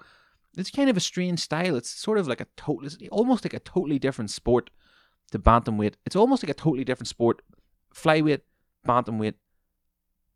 [0.58, 1.76] it's kind of a strange style.
[1.76, 4.70] It's sort of like a total, it's almost like a totally different sport
[5.32, 5.96] to bantamweight.
[6.06, 7.42] It's almost like a totally different sport.
[7.96, 8.42] Flyweight,
[8.86, 9.36] bantamweight,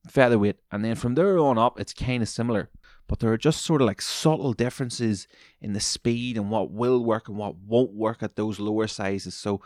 [0.07, 2.69] featherweight, and then from there on up, it's kind of similar.
[3.07, 5.27] But there are just sort of like subtle differences
[5.61, 9.33] in the speed and what will work and what won't work at those lower sizes.
[9.33, 9.61] So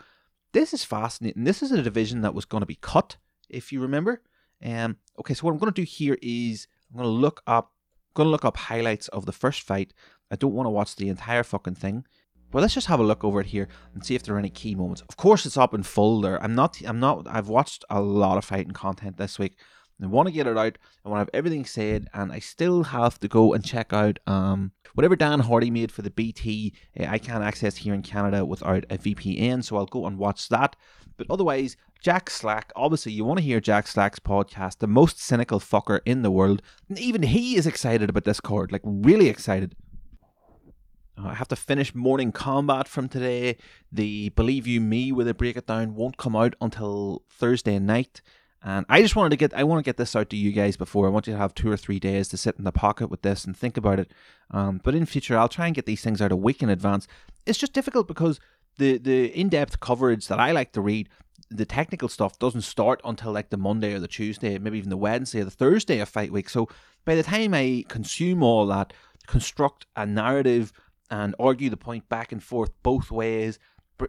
[0.52, 1.44] this is fascinating.
[1.44, 3.16] This is a division that was going to be cut,
[3.48, 4.22] if you remember.
[4.64, 7.72] Um, okay, so what I'm going to do here is I'm going to look up,
[8.14, 9.92] going to look up highlights of the first fight.
[10.30, 12.04] I don't want to watch the entire fucking thing.
[12.50, 14.50] But let's just have a look over it here and see if there are any
[14.50, 15.02] key moments.
[15.08, 16.42] Of course, it's up in full there.
[16.42, 16.80] I'm not.
[16.84, 17.26] I'm not.
[17.26, 19.56] I've watched a lot of fighting content this week.
[20.02, 20.78] I want to get it out.
[21.04, 24.18] I want to have everything said, and I still have to go and check out
[24.26, 26.74] um, whatever Dan Hardy made for the BT.
[26.98, 30.48] Uh, I can't access here in Canada without a VPN, so I'll go and watch
[30.48, 30.76] that.
[31.16, 35.60] But otherwise, Jack Slack, obviously, you want to hear Jack Slack's podcast, the most cynical
[35.60, 36.62] fucker in the world.
[36.88, 39.74] And even he is excited about this card, like really excited.
[41.16, 43.56] Uh, I have to finish Morning Combat from today.
[43.90, 48.20] The Believe You Me with a break it down won't come out until Thursday night.
[48.64, 50.76] And I just wanted to get I want to get this out to you guys
[50.76, 51.06] before.
[51.06, 53.22] I want you to have two or three days to sit in the pocket with
[53.22, 54.12] this and think about it.
[54.50, 57.08] Um, but in future, I'll try and get these things out a week in advance.
[57.44, 58.38] It's just difficult because
[58.78, 61.08] the the in depth coverage that I like to read
[61.50, 64.96] the technical stuff doesn't start until like the Monday or the Tuesday, maybe even the
[64.96, 66.48] Wednesday or the Thursday of fight week.
[66.48, 66.68] So
[67.04, 68.92] by the time I consume all that,
[69.26, 70.72] construct a narrative
[71.10, 73.58] and argue the point back and forth both ways,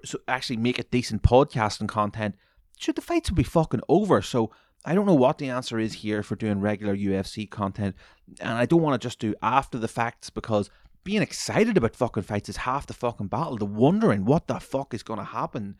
[0.05, 2.35] so actually make a decent podcasting content,
[2.79, 4.21] should the fights be fucking over.
[4.21, 4.51] So
[4.85, 7.95] I don't know what the answer is here for doing regular UFC content,
[8.39, 10.69] and I don't want to just do after the facts because
[11.03, 13.57] being excited about fucking fights is half the fucking battle.
[13.57, 15.75] The wondering what the fuck is going to happen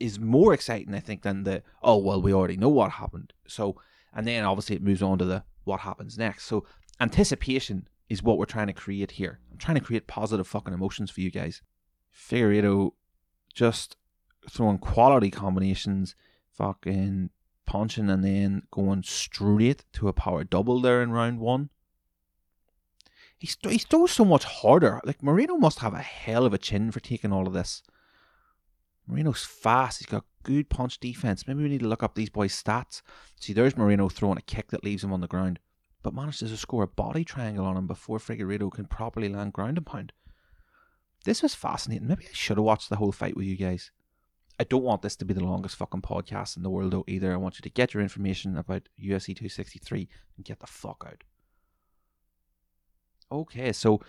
[0.00, 3.32] is more exciting, I think, than the oh well, we already know what happened.
[3.46, 3.76] So,
[4.12, 6.44] and then obviously it moves on to the what happens next.
[6.44, 6.66] So,
[7.00, 9.40] anticipation is what we're trying to create here.
[9.50, 11.62] I'm trying to create positive fucking emotions for you guys.
[12.14, 12.92] Figueiredo
[13.54, 13.96] just
[14.48, 16.14] throwing quality combinations,
[16.52, 17.30] fucking
[17.66, 21.70] punching, and then going straight to a power double there in round one.
[23.38, 25.00] He, st- throws so much harder.
[25.04, 27.82] Like Moreno must have a hell of a chin for taking all of this.
[29.06, 29.98] Moreno's fast.
[29.98, 31.46] He's got good punch defense.
[31.46, 33.02] Maybe we need to look up these boys' stats.
[33.38, 35.60] See, there's Moreno throwing a kick that leaves him on the ground,
[36.02, 39.76] but manages to score a body triangle on him before Figueiredo can properly land ground
[39.76, 40.12] and pound.
[41.24, 42.06] This was fascinating.
[42.06, 43.90] Maybe I should have watched the whole fight with you guys.
[44.58, 47.32] I don't want this to be the longest fucking podcast in the world, though, either.
[47.32, 51.24] I want you to get your information about UFC 263 and get the fuck out.
[53.30, 54.00] Okay, so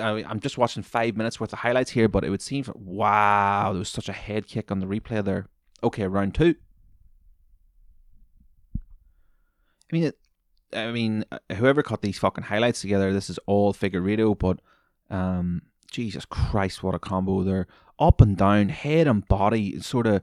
[0.00, 3.78] I'm just watching five minutes worth of highlights here, but it would seem wow, there
[3.78, 5.48] was such a head kick on the replay there.
[5.82, 6.54] Okay, round two.
[9.92, 10.12] I mean,
[10.72, 14.60] I mean, uh, whoever cut these fucking highlights together, this is all Figueiredo, but
[15.10, 17.66] um, Jesus Christ, what a combo there!
[17.98, 20.22] Up and down, head and body, sort of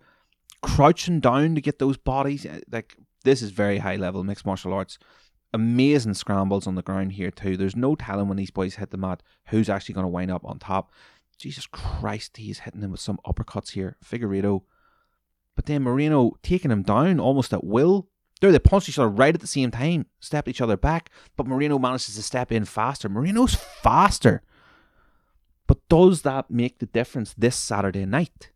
[0.61, 2.45] crouching down to get those bodies.
[2.45, 4.97] Uh, like this is very high level mixed martial arts
[5.53, 7.57] amazing scrambles on the ground here too.
[7.57, 10.45] There's no telling when these boys hit the mat who's actually going to wind up
[10.45, 10.91] on top.
[11.37, 13.97] Jesus Christ, he's hitting him with some uppercuts here.
[14.03, 14.63] Figueiredo.
[15.55, 18.09] But then Moreno taking him down almost at will.
[18.41, 21.47] There, they punched each other right at the same time, stepped each other back, but
[21.47, 23.09] Moreno manages to step in faster.
[23.09, 24.41] Moreno's faster.
[25.67, 28.51] But does that make the difference this Saturday night?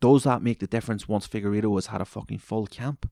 [0.00, 3.08] Does that make the difference once Figueiredo has had a fucking full camp?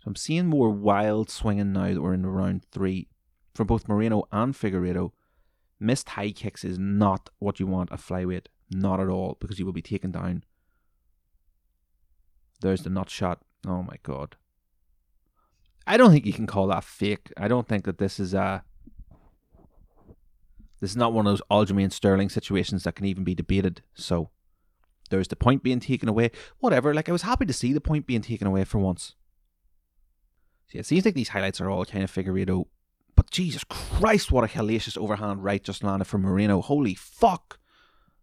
[0.00, 3.08] So I'm seeing more wild swinging now that we're in round three
[3.54, 5.12] from both Moreno and Figueiredo.
[5.78, 8.46] Missed high kicks is not what you want at flyweight.
[8.70, 10.44] Not at all, because you will be taken down.
[12.60, 13.42] There's the nut shot.
[13.66, 14.36] Oh my god.
[15.86, 17.32] I don't think you can call that fake.
[17.36, 18.62] I don't think that this is a.
[20.80, 23.82] This is not one of those Aljamain Sterling situations that can even be debated.
[23.94, 24.30] So
[25.10, 26.30] there's the point being taken away.
[26.58, 26.94] Whatever.
[26.94, 29.14] Like I was happy to see the point being taken away for once.
[30.70, 32.66] See, it seems like these highlights are all kind of Figueiredo.
[33.16, 36.62] But Jesus Christ, what a hellacious overhand right just landed from Moreno.
[36.62, 37.58] Holy fuck.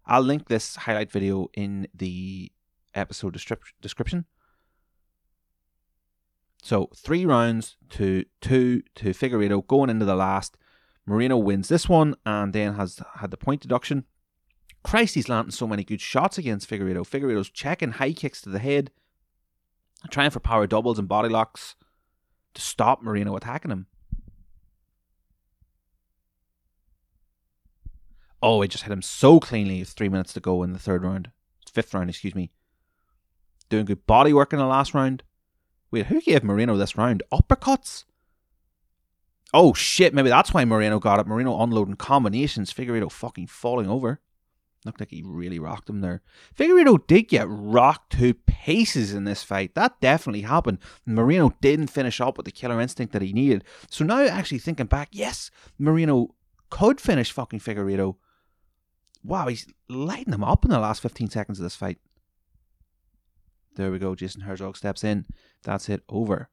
[0.05, 2.51] I'll link this highlight video in the
[2.95, 3.33] episode
[3.81, 4.25] description.
[6.63, 10.57] So three rounds to two to Figueiredo going into the last.
[11.05, 14.05] Moreno wins this one and then has had the point deduction.
[14.83, 17.05] Christ, he's landing so many good shots against Figueiredo.
[17.05, 18.91] Figueiredo's checking high kicks to the head,
[20.09, 21.75] trying for power doubles and body locks
[22.57, 23.85] to stop Moreno attacking him.
[28.41, 31.03] Oh, it just hit him so cleanly with three minutes to go in the third
[31.03, 31.29] round.
[31.71, 32.51] Fifth round, excuse me.
[33.69, 35.21] Doing good body work in the last round.
[35.91, 37.21] Wait, who gave Moreno this round?
[37.31, 38.05] Uppercuts?
[39.53, 41.27] Oh shit, maybe that's why Moreno got it.
[41.27, 44.19] Moreno unloading combinations, Figueiredo fucking falling over.
[44.85, 46.21] Looked like he really rocked him there.
[46.57, 49.75] Figueiredo did get rocked to pieces in this fight.
[49.75, 50.77] That definitely happened.
[51.05, 53.63] Moreno didn't finish up with the killer instinct that he needed.
[53.89, 56.35] So now actually thinking back, yes, Moreno
[56.69, 58.15] could finish fucking Figueiredo.
[59.23, 61.97] Wow, he's lighting him up in the last 15 seconds of this fight.
[63.75, 64.15] There we go.
[64.15, 65.25] Jason Herzog steps in.
[65.63, 66.01] That's it.
[66.07, 66.49] Over.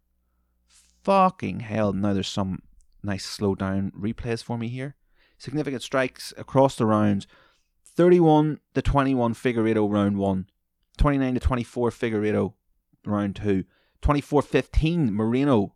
[1.04, 1.92] Fucking hell.
[1.92, 2.62] Now there's some
[3.02, 4.96] nice slow down replays for me here.
[5.38, 7.26] Significant strikes across the rounds.
[7.96, 10.46] 31 to 21 Figueiredo round 1.
[10.96, 12.54] 29 to 24 Figueiredo
[13.06, 13.64] round 2.
[14.00, 15.74] 24 15 Moreno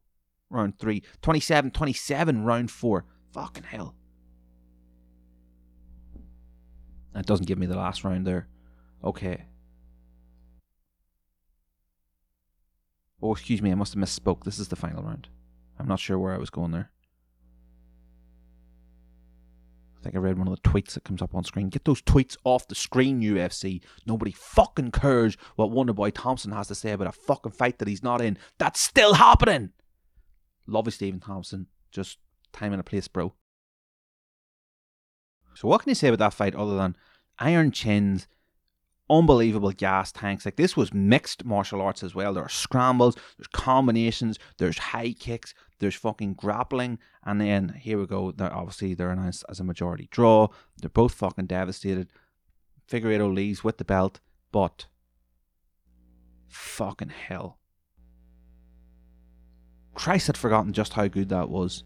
[0.50, 1.02] round 3.
[1.22, 3.04] 27 27 round 4.
[3.33, 3.94] Fucking hell.
[7.14, 8.48] That doesn't give me the last round there.
[9.02, 9.44] Okay.
[13.20, 14.44] Oh, excuse me, I must have misspoke.
[14.44, 15.28] This is the final round.
[15.78, 16.90] I'm not sure where I was going there.
[20.08, 21.68] Think I read one of the tweets that comes up on screen.
[21.68, 23.82] Get those tweets off the screen, UFC.
[24.06, 28.02] Nobody fucking cares what Wonderboy Thompson has to say about a fucking fight that he's
[28.02, 28.38] not in.
[28.58, 29.70] That's still happening.
[30.66, 31.66] Love you, Stephen Thompson.
[31.92, 32.18] Just
[32.52, 33.34] time and a place, bro.
[35.54, 36.96] So what can you say about that fight other than
[37.38, 38.28] iron chins,
[39.10, 40.44] unbelievable gas tanks.
[40.44, 42.34] Like this was mixed martial arts as well.
[42.34, 48.06] There are scrambles, there's combinations, there's high kicks, there's fucking grappling, and then here we
[48.06, 48.32] go.
[48.32, 50.48] They're obviously they're announced as a majority draw.
[50.80, 52.08] They're both fucking devastated.
[52.90, 54.86] Figueiredo leaves with the belt, but
[56.48, 57.58] fucking hell.
[59.94, 61.84] Christ had forgotten just how good that was.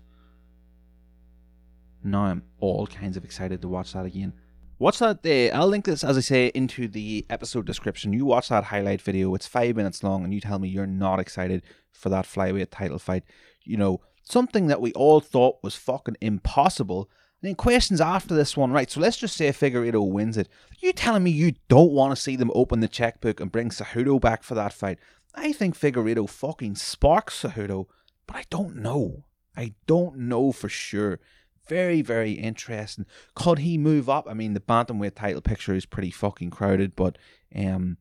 [2.05, 4.35] Now I'm all kinds of excited to watch that again.
[4.79, 5.51] Watch that day.
[5.51, 8.13] I'll link this, as I say, into the episode description.
[8.13, 9.33] You watch that highlight video.
[9.35, 12.99] It's five minutes long, and you tell me you're not excited for that flyweight title
[12.99, 13.23] fight.
[13.65, 17.11] You know, something that we all thought was fucking impossible.
[17.41, 18.91] And then questions after this one, right?
[18.91, 20.49] So let's just say Figueiredo wins it.
[20.81, 24.21] You telling me you don't want to see them open the checkbook and bring Cejudo
[24.21, 24.99] back for that fight?
[25.35, 27.87] I think Figueiredo fucking sparks Cejudo,
[28.27, 29.25] but I don't know.
[29.57, 31.21] I don't know for sure.
[31.69, 33.07] Very, very interesting.
[33.35, 34.27] Could he move up?
[34.29, 37.19] I mean, the bantamweight title picture is pretty fucking crowded, but
[37.55, 37.99] um,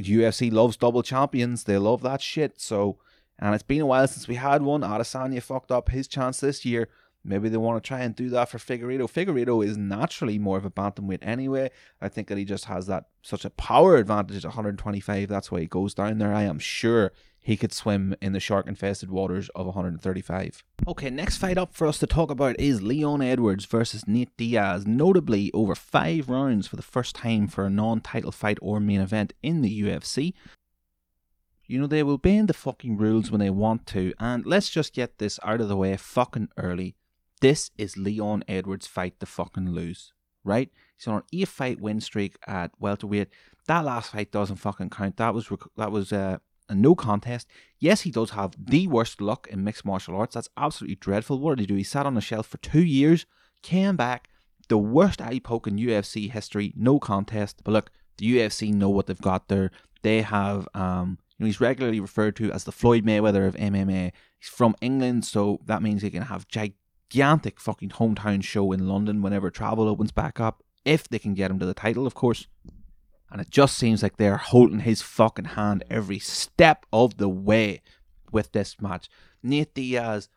[0.00, 1.64] UFC loves double champions.
[1.64, 2.60] They love that shit.
[2.60, 2.98] So,
[3.42, 4.82] and it's been a while since we had one.
[4.82, 6.88] Adesanya fucked up his chance this year.
[7.24, 9.10] Maybe they want to try and do that for Figueiredo.
[9.10, 11.70] Figueiredo is naturally more of a bantamweight anyway.
[12.00, 15.28] I think that he just has that such a power advantage at 125.
[15.28, 16.32] That's why he goes down there.
[16.32, 20.62] I am sure he could swim in the shark infested waters of 135.
[20.86, 24.86] Okay, next fight up for us to talk about is Leon Edwards versus Nate Diaz,
[24.86, 29.00] notably over five rounds for the first time for a non title fight or main
[29.00, 30.34] event in the UFC.
[31.72, 34.92] You know, they will bend the fucking rules when they want to, and let's just
[34.92, 36.96] get this out of the way fucking early.
[37.40, 40.12] This is Leon Edwards' fight to fucking lose,
[40.44, 40.70] right?
[40.98, 43.28] He's on an eight fight win streak at welterweight.
[43.68, 45.16] That last fight doesn't fucking count.
[45.16, 47.48] That was that was uh, a no contest.
[47.78, 50.34] Yes, he does have the worst luck in mixed martial arts.
[50.34, 51.38] That's absolutely dreadful.
[51.38, 51.76] What did he do?
[51.76, 53.24] He sat on the shelf for two years,
[53.62, 54.28] came back,
[54.68, 57.62] the worst eye poke in UFC history, no contest.
[57.64, 59.70] But look, the UFC know what they've got there.
[60.02, 64.12] They have, um, you know, he's regularly referred to as the Floyd Mayweather of MMA.
[64.38, 69.22] He's from England, so that means he can have gigantic fucking hometown show in London
[69.22, 70.62] whenever travel opens back up.
[70.84, 72.46] If they can get him to the title, of course.
[73.28, 77.82] And it just seems like they're holding his fucking hand every step of the way.
[78.30, 79.08] with this match.
[79.42, 80.28] Nate Diaz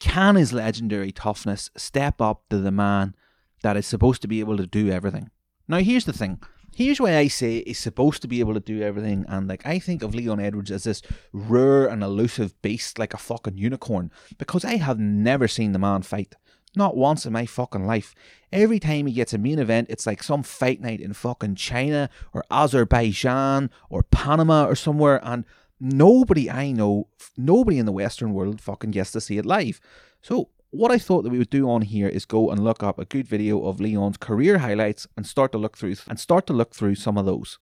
[0.00, 3.14] can his legendary toughness step up to the man
[3.62, 5.30] that is supposed to be able to do everything.
[5.66, 6.40] Now, here's the thing.
[6.76, 9.78] Here's why I say he's supposed to be able to do everything, and like I
[9.78, 11.00] think of Leon Edwards as this
[11.32, 16.02] rare and elusive beast, like a fucking unicorn, because I have never seen the man
[16.02, 16.34] fight.
[16.76, 18.14] Not once in my fucking life.
[18.52, 22.10] Every time he gets a main event, it's like some fight night in fucking China
[22.34, 25.46] or Azerbaijan or Panama or somewhere, and
[25.80, 27.08] nobody I know,
[27.38, 29.80] nobody in the Western world fucking gets to see it live.
[30.20, 32.98] So what I thought that we would do on here is go and look up
[32.98, 36.52] a good video of Leon's career highlights and start to look through and start to
[36.52, 37.58] look through some of those.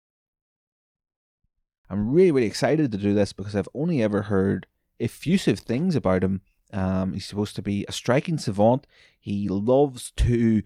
[1.89, 4.67] I'm really really excited to do this because I've only ever heard
[4.99, 6.41] effusive things about him
[6.71, 8.85] um, he's supposed to be a striking savant.
[9.19, 10.61] He loves to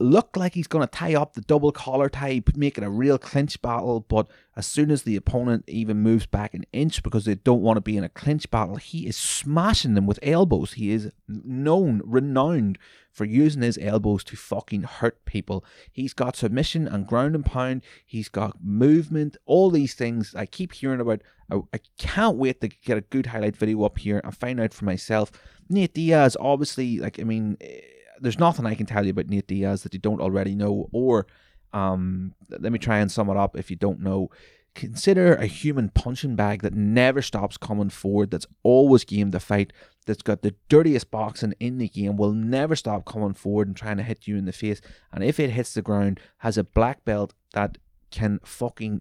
[0.00, 3.18] look like he's going to tie up the double collar tie, make it a real
[3.18, 4.00] clinch battle.
[4.00, 7.76] But as soon as the opponent even moves back an inch because they don't want
[7.76, 10.72] to be in a clinch battle, he is smashing them with elbows.
[10.72, 12.78] He is known, renowned
[13.12, 15.64] for using his elbows to fucking hurt people.
[15.92, 17.82] He's got submission and ground and pound.
[18.06, 21.22] He's got movement, all these things I keep hearing about.
[21.50, 24.72] I, I can't wait to get a good highlight video up here and find out
[24.72, 25.30] for myself.
[25.68, 27.80] Nate Diaz, obviously, like, I mean, eh,
[28.20, 30.88] there's nothing I can tell you about Nate Diaz that you don't already know.
[30.92, 31.26] Or,
[31.72, 34.30] um, let me try and sum it up if you don't know.
[34.74, 39.72] Consider a human punching bag that never stops coming forward, that's always game to fight,
[40.06, 43.96] that's got the dirtiest boxing in the game, will never stop coming forward and trying
[43.96, 44.80] to hit you in the face.
[45.12, 47.78] And if it hits the ground, has a black belt that
[48.12, 49.00] can fucking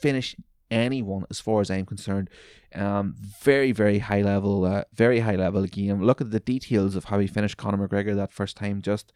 [0.00, 0.34] finish
[0.72, 2.30] anyone as far as I'm concerned.
[2.74, 6.02] Um, very, very high level, uh, very high level game.
[6.02, 8.82] Look at the details of how he finished Conor McGregor that first time.
[8.82, 9.12] Just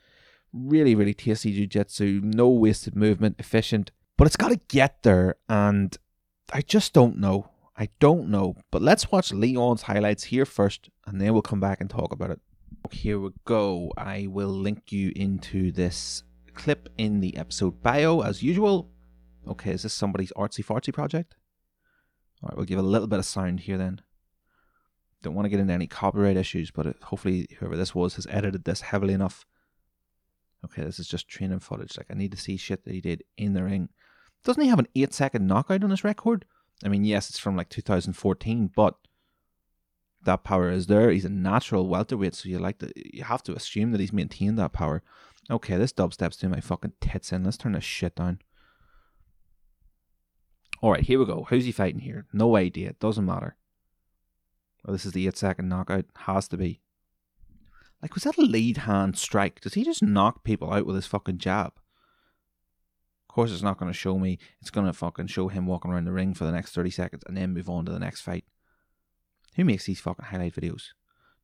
[0.53, 5.97] really, really tasty jiu-jitsu, no wasted movement, efficient but it's got to get there, and
[6.53, 7.51] I just don't know.
[7.77, 8.57] I don't know.
[8.71, 12.31] But let's watch Leon's highlights here first, and then we'll come back and talk about
[12.31, 12.41] it.
[12.91, 13.93] Here we go.
[13.97, 16.23] I will link you into this
[16.55, 18.91] clip in the episode bio as usual.
[19.47, 21.35] Okay, is this somebody's artsy fartsy project?
[22.43, 24.01] Alright, we'll give a little bit of sound here then.
[25.23, 28.27] Don't want to get into any copyright issues, but it, hopefully whoever this was has
[28.31, 29.47] edited this heavily enough.
[30.65, 31.97] Okay, this is just training footage.
[31.97, 33.89] Like I need to see shit that he did in the ring.
[34.45, 36.45] Doesn't he have an eight second knockout on his record?
[36.85, 38.95] I mean, yes, it's from like 2014, but
[40.25, 41.11] that power is there.
[41.11, 44.59] He's a natural welterweight, so you like to you have to assume that he's maintained
[44.59, 45.03] that power.
[45.51, 47.45] Okay, this dubstep's doing my fucking tits in.
[47.45, 48.41] Let's turn this shit down.
[50.83, 51.47] Alright, here we go.
[51.49, 52.27] Who's he fighting here?
[52.33, 52.95] No idea.
[53.01, 53.57] Doesn't matter.
[54.85, 56.05] Well, this is the eight second knockout.
[56.17, 56.81] Has to be.
[58.03, 59.61] Like, was that a lead hand strike?
[59.61, 61.73] Does he just knock people out with his fucking jab?
[63.29, 64.39] Of course, it's not going to show me.
[64.61, 67.23] It's going to fucking show him walking around the ring for the next 30 seconds
[67.27, 68.45] and then move on to the next fight.
[69.57, 70.89] Who makes these fucking highlight videos?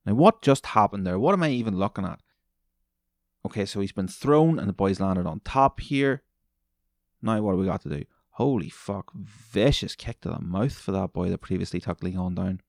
[0.05, 1.19] Now, what just happened there?
[1.19, 2.21] What am I even looking at?
[3.45, 6.23] Okay, so he's been thrown and the boy's landed on top here.
[7.23, 8.05] Now, what do we got to do?
[8.37, 9.13] Holy fuck.
[9.15, 12.61] Vicious kick to the mouth for that boy that previously took Leon down.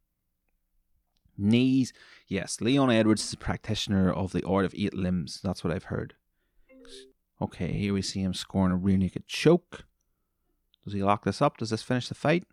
[1.38, 1.94] Knees.
[2.28, 5.40] Yes, Leon Edwards is a practitioner of the art of eight limbs.
[5.44, 6.16] That's what I've heard.
[7.42, 9.86] Okay, here we see him scoring a rear naked choke.
[10.84, 11.58] Does he lock this up?
[11.58, 12.46] Does this finish the fight?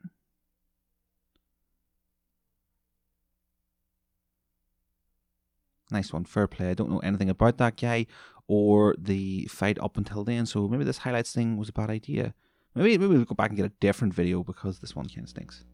[5.91, 6.71] Nice one, fair play.
[6.71, 8.07] I don't know anything about that guy
[8.47, 12.35] or the fight up until then, so maybe this highlights thing was a bad idea.
[12.75, 15.29] Maybe maybe we'll go back and get a different video because this one kind of
[15.29, 15.65] stinks.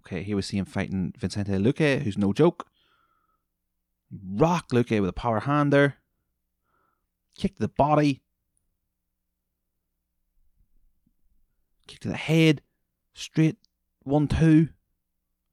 [0.00, 2.66] Okay, here we see him fighting Vincente Luque, who's no joke.
[4.10, 5.98] Rock Luque with a power hand there
[7.38, 8.20] kick to the body,
[11.86, 12.60] kick to the head,
[13.14, 13.56] straight
[14.02, 14.68] one two,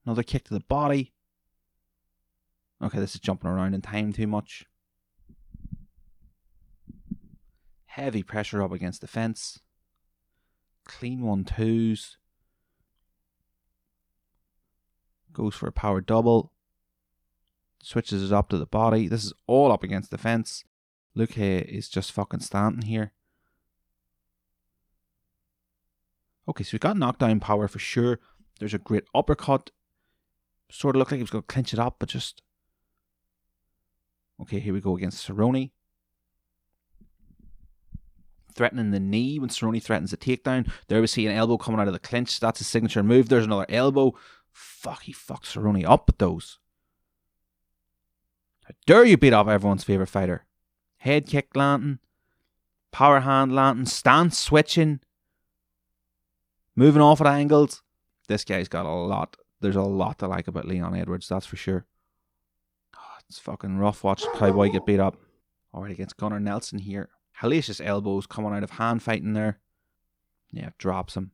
[0.06, 1.14] another kick to the body.
[2.84, 4.66] Okay, this is jumping around in time too much.
[7.95, 9.61] Heavy pressure up against the fence.
[10.83, 12.17] Clean one twos.
[15.31, 16.51] Goes for a power double.
[17.81, 19.07] Switches it up to the body.
[19.07, 20.65] This is all up against the fence.
[21.17, 23.13] Luque is just fucking standing here.
[26.49, 28.19] Okay, so we got knockdown power for sure.
[28.59, 29.71] There's a great uppercut.
[30.69, 32.41] Sort of looked like he was going to clinch it up, but just.
[34.41, 35.71] Okay, here we go against Cerrone.
[38.56, 40.70] Threatening the knee when Cerrone threatens a takedown.
[40.88, 42.39] There we see an elbow coming out of the clinch.
[42.39, 43.30] That's his signature move.
[43.30, 44.16] There's another elbow.
[44.51, 46.58] Fuck, he fucked Cerrone up with those.
[48.64, 50.45] How dare you beat up everyone's favourite fighter?
[51.06, 51.99] head kick landing,
[52.91, 54.99] power hand landing, stance switching,
[56.76, 57.84] moving off at angles.
[58.28, 59.38] This guy's got a lot.
[59.62, 61.86] There's a lot to like about Leon Edwards, that's for sure.
[62.97, 65.18] Oh, it's fucking rough watching Cowboy get beat up.
[65.74, 67.10] Alright, against Gunnar Nelson here.
[67.41, 69.59] Hellacious elbows coming out of hand fighting there.
[70.51, 71.31] Yeah, drops him.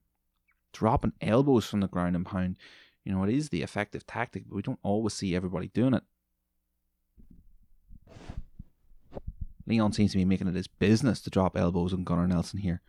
[0.74, 2.58] Dropping elbows from the ground and pound.
[3.04, 6.04] You know, it is the effective tactic, but we don't always see everybody doing it.
[9.68, 12.82] Leon seems to be making it his business to drop elbows on Gunnar Nelson here.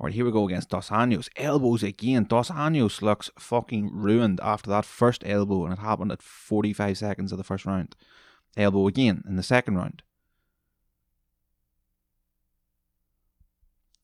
[0.00, 1.28] Alright, here we go against Dos Anjos.
[1.36, 2.24] Elbows again.
[2.24, 7.30] Dos Anjos looks fucking ruined after that first elbow, and it happened at 45 seconds
[7.30, 7.94] of the first round.
[8.56, 10.02] Elbow again in the second round.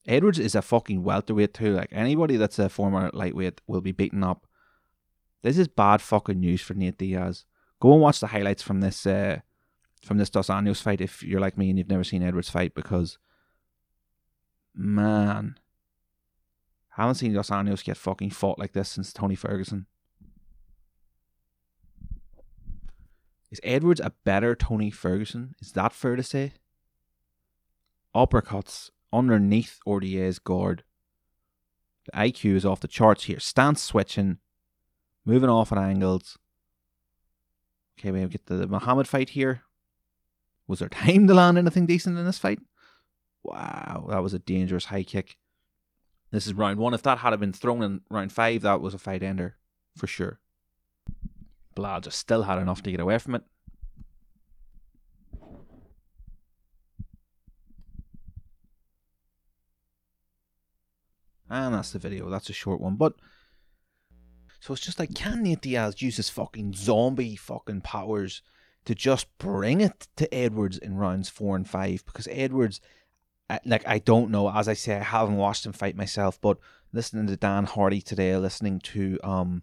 [0.07, 1.75] Edwards is a fucking welterweight too.
[1.75, 4.47] Like anybody that's a former lightweight will be beaten up.
[5.43, 7.45] This is bad fucking news for Nate Diaz.
[7.81, 9.41] Go and watch the highlights from this uh,
[10.03, 12.75] from this Dos Anjos fight if you're like me and you've never seen Edwards fight
[12.75, 13.19] because
[14.75, 15.59] man,
[16.97, 19.87] I haven't seen Dos Anjos get fucking fought like this since Tony Ferguson.
[23.51, 25.55] Is Edwards a better Tony Ferguson?
[25.61, 26.53] Is that fair to say?
[28.15, 30.85] Uppercuts underneath RDA's guard.
[32.07, 33.41] The IQ is off the charts here.
[33.41, 34.39] Stance switching,
[35.25, 36.39] moving off at angles.
[37.99, 39.63] Okay, we get the Muhammad fight here.
[40.67, 42.61] Was there time to land anything decent in this fight?
[43.43, 45.37] Wow, that was a dangerous high kick.
[46.31, 46.95] This is round one.
[46.95, 49.57] If that had been thrown in round five, that was a fight ender
[49.97, 50.39] for sure.
[51.77, 53.43] Belal just still had enough to get away from it.
[61.51, 62.31] And that's the video.
[62.31, 62.95] That's a short one.
[62.95, 63.15] But
[64.61, 68.43] so it's just like, can Nate Diaz use his fucking zombie fucking powers
[68.85, 72.05] to just bring it to Edwards in rounds four and five?
[72.07, 72.81] Because Edwards,
[73.65, 74.49] like, I don't know.
[74.49, 76.59] As I say, I haven't watched him fight myself, but
[76.93, 79.63] listening to Dan Hardy today, listening to um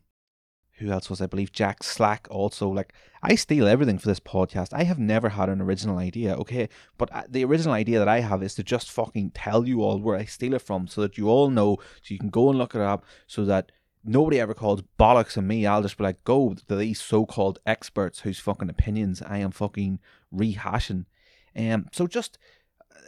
[0.78, 4.74] who else was I believe Jack Slack also like I steal everything for this podcast.
[4.74, 6.70] I have never had an original idea, okay?
[6.98, 10.00] But uh, the original idea that I have is to just fucking tell you all
[10.00, 12.58] where I steal it from so that you all know so you can go and
[12.58, 13.72] look it up so that
[14.04, 15.66] nobody ever calls bollocks on me.
[15.66, 20.00] I'll just be like, go to these so-called experts whose fucking opinions I am fucking
[20.34, 21.06] rehashing.
[21.56, 22.38] Um so just
[22.96, 23.00] uh,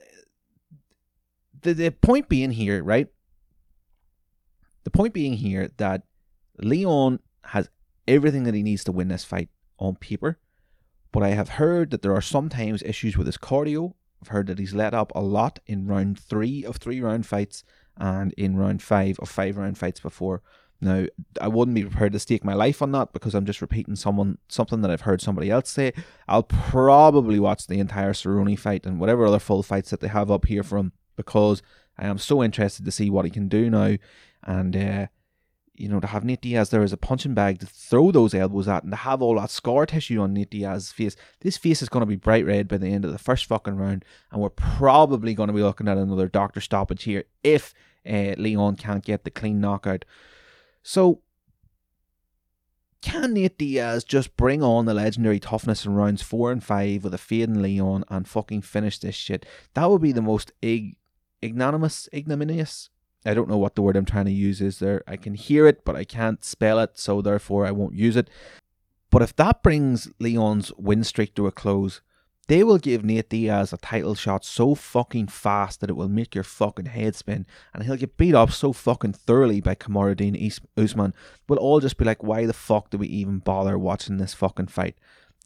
[1.62, 3.08] the the point being here, right?
[4.86, 6.04] The point being here that
[6.62, 7.70] Leon has
[8.08, 10.40] everything that he needs to win this fight on paper.
[11.12, 13.94] But I have heard that there are sometimes issues with his cardio.
[14.22, 17.64] I've heard that he's let up a lot in round three of three round fights
[17.98, 20.42] and in round five of five round fights before.
[20.82, 21.06] Now,
[21.42, 24.38] I wouldn't be prepared to stake my life on that because I'm just repeating someone
[24.48, 25.94] something that I've heard somebody else say.
[26.28, 30.32] I'll probably watch the entire Cerrone fight and whatever other full fights that they have
[30.32, 31.62] up here for him because
[31.98, 33.98] I am so interested to see what he can do now.
[34.44, 35.08] And uh,
[35.80, 38.68] you know, to have Nate Diaz there as a punching bag to throw those elbows
[38.68, 41.16] at and to have all that scar tissue on Nate Diaz's face.
[41.40, 43.78] This face is going to be bright red by the end of the first fucking
[43.78, 47.74] round, and we're probably going to be looking at another doctor stoppage here if
[48.06, 50.04] uh, Leon can't get the clean knockout.
[50.84, 51.22] So,
[53.02, 57.14] can Nate Diaz just bring on the legendary toughness in rounds four and five with
[57.14, 59.46] a fade in Leon and fucking finish this shit?
[59.76, 60.98] That would be the most ig-
[61.42, 62.90] ignominious, ignominious
[63.26, 65.04] I don't know what the word I'm trying to use is there.
[65.08, 68.30] I can hear it, but I can't spell it, so therefore I won't use it.
[69.12, 72.02] But if that brings Leon's win streak to a close,
[72.48, 76.34] they will give Nate Diaz a title shot so fucking fast that it will make
[76.34, 81.14] your fucking head spin, and he'll get beat up so fucking thoroughly by Kamaruddin Usman.
[81.48, 84.68] We'll all just be like, why the fuck do we even bother watching this fucking
[84.68, 84.96] fight?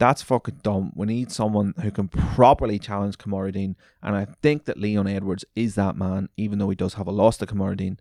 [0.03, 0.91] That's fucking dumb.
[0.95, 5.75] We need someone who can properly challenge Kamaruddin, and I think that Leon Edwards is
[5.75, 7.99] that man, even though he does have a loss to Kamaruddin.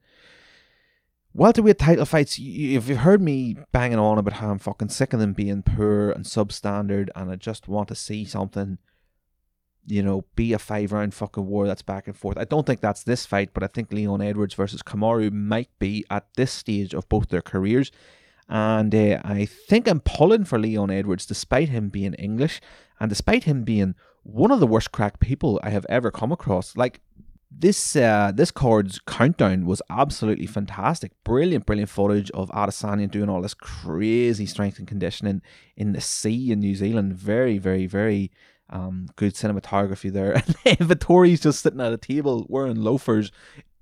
[1.33, 5.21] Welterweight title fights, if you've heard me banging on about how I'm fucking sick of
[5.21, 8.79] them being poor and substandard, and I just want to see something,
[9.87, 12.37] you know, be a five round fucking war that's back and forth.
[12.37, 16.05] I don't think that's this fight, but I think Leon Edwards versus Kamaru might be
[16.11, 17.93] at this stage of both their careers.
[18.53, 22.61] And uh, I think I'm pulling for Leon Edwards, despite him being English
[23.01, 23.95] and despite him being
[24.25, 26.77] one of the worst crack people I have ever come across.
[26.77, 27.01] Like
[27.51, 31.13] this, uh, this card's countdown was absolutely fantastic.
[31.25, 35.41] Brilliant, brilliant footage of Adesanya doing all this crazy strength and conditioning
[35.75, 37.15] in the sea in New Zealand.
[37.15, 38.31] Very, very, very
[38.69, 40.35] um, good cinematography there.
[40.67, 43.33] And Vettori's just sitting at a table wearing loafers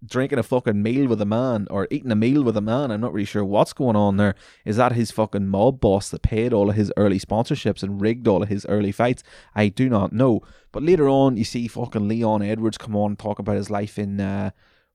[0.05, 2.91] drinking a fucking meal with a man or eating a meal with a man.
[2.91, 4.35] I'm not really sure what's going on there.
[4.65, 8.27] Is that his fucking mob boss that paid all of his early sponsorships and rigged
[8.27, 9.23] all of his early fights?
[9.55, 10.43] I do not know.
[10.73, 13.99] But later on, you see fucking Leon Edwards come on and talk about his life
[13.99, 14.21] in.
[14.21, 14.51] Uh,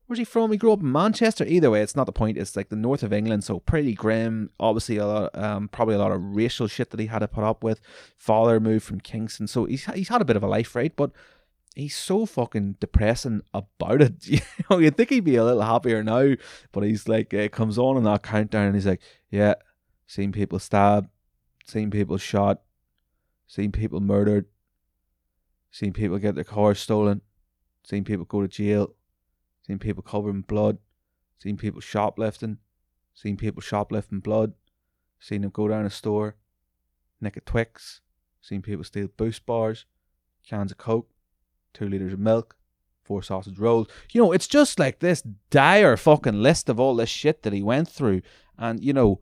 [0.07, 0.51] Where's he from?
[0.51, 1.43] He grew up in Manchester.
[1.45, 2.37] Either way, it's not the point.
[2.37, 4.51] It's like the north of England, so pretty grim.
[4.59, 7.43] Obviously, a lot, um, probably a lot of racial shit that he had to put
[7.43, 7.81] up with.
[8.15, 10.95] Father moved from Kingston, so he's he's had a bit of a life, right?
[10.95, 11.09] But
[11.75, 14.27] he's so fucking depressing about it.
[14.27, 16.33] You know, you'd think he'd be a little happier now,
[16.71, 19.55] but he's like, it comes on in that countdown, and he's like, yeah,
[20.07, 21.09] seen people stabbed,
[21.65, 22.61] seen people shot,
[23.45, 24.47] seen people murdered,
[25.69, 27.21] seen people get their cars stolen,
[27.83, 28.95] seen people go to jail
[29.65, 30.77] seen people covered in blood,
[31.39, 32.59] seen people shoplifting,
[33.13, 34.53] seen people shoplifting blood,
[35.19, 36.35] seen them go down a store,
[37.19, 38.01] nick a Twix,
[38.41, 39.85] seen people steal boost bars,
[40.47, 41.09] cans of Coke,
[41.75, 42.55] two litres of milk,
[43.03, 43.87] four sausage rolls.
[44.11, 47.61] You know, it's just like this dire fucking list of all this shit that he
[47.61, 48.21] went through.
[48.57, 49.21] And, you know,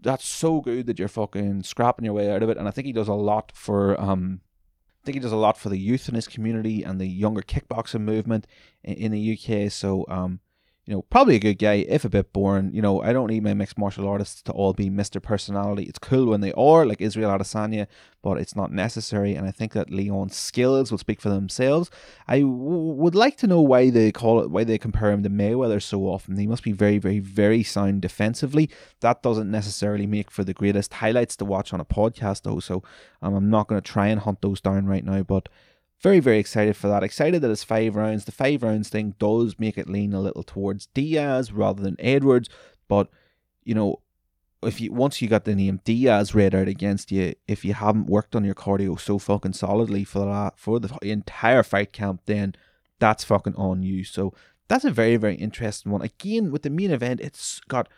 [0.00, 2.56] that's so good that you're fucking scrapping your way out of it.
[2.56, 4.40] And I think he does a lot for um
[5.02, 7.40] I think he does a lot for the youth in his community and the younger
[7.40, 8.46] kickboxing movement
[8.82, 9.72] in, in the UK.
[9.72, 10.40] So, um,
[10.90, 12.74] you know, probably a good guy, if a bit boring.
[12.74, 15.22] You know, I don't need my mixed martial artists to all be Mr.
[15.22, 15.84] Personality.
[15.84, 17.86] It's cool when they are, like Israel Adesanya,
[18.22, 19.36] but it's not necessary.
[19.36, 21.92] And I think that Leon's skills will speak for themselves.
[22.26, 25.30] I w- would like to know why they call it, why they compare him to
[25.30, 26.36] Mayweather so often.
[26.36, 28.68] He must be very, very, very sound defensively.
[28.98, 32.58] That doesn't necessarily make for the greatest highlights to watch on a podcast, though.
[32.58, 32.82] So
[33.22, 35.48] um, I'm not going to try and hunt those down right now, but
[36.00, 37.02] very, very excited for that.
[37.02, 38.24] Excited that it's five rounds.
[38.24, 42.48] The five rounds thing does make it lean a little towards Diaz rather than Edwards.
[42.88, 43.08] But,
[43.64, 44.00] you know,
[44.62, 48.06] if you once you got the name Diaz read out against you, if you haven't
[48.06, 52.54] worked on your cardio so fucking solidly for the for the entire fight camp, then
[52.98, 54.04] that's fucking on you.
[54.04, 54.32] So
[54.68, 56.02] that's a very, very interesting one.
[56.02, 57.88] Again, with the main event, it's got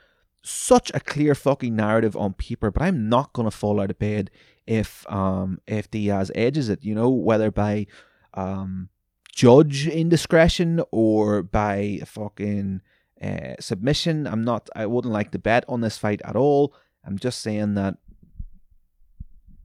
[0.42, 4.30] such a clear fucking narrative on paper, but I'm not gonna fall out of bed
[4.66, 7.86] if um if Diaz edges it, you know, whether by
[8.34, 8.88] um
[9.34, 12.80] judge indiscretion or by fucking
[13.22, 14.26] uh, submission.
[14.26, 16.74] I'm not I wouldn't like to bet on this fight at all.
[17.04, 17.96] I'm just saying that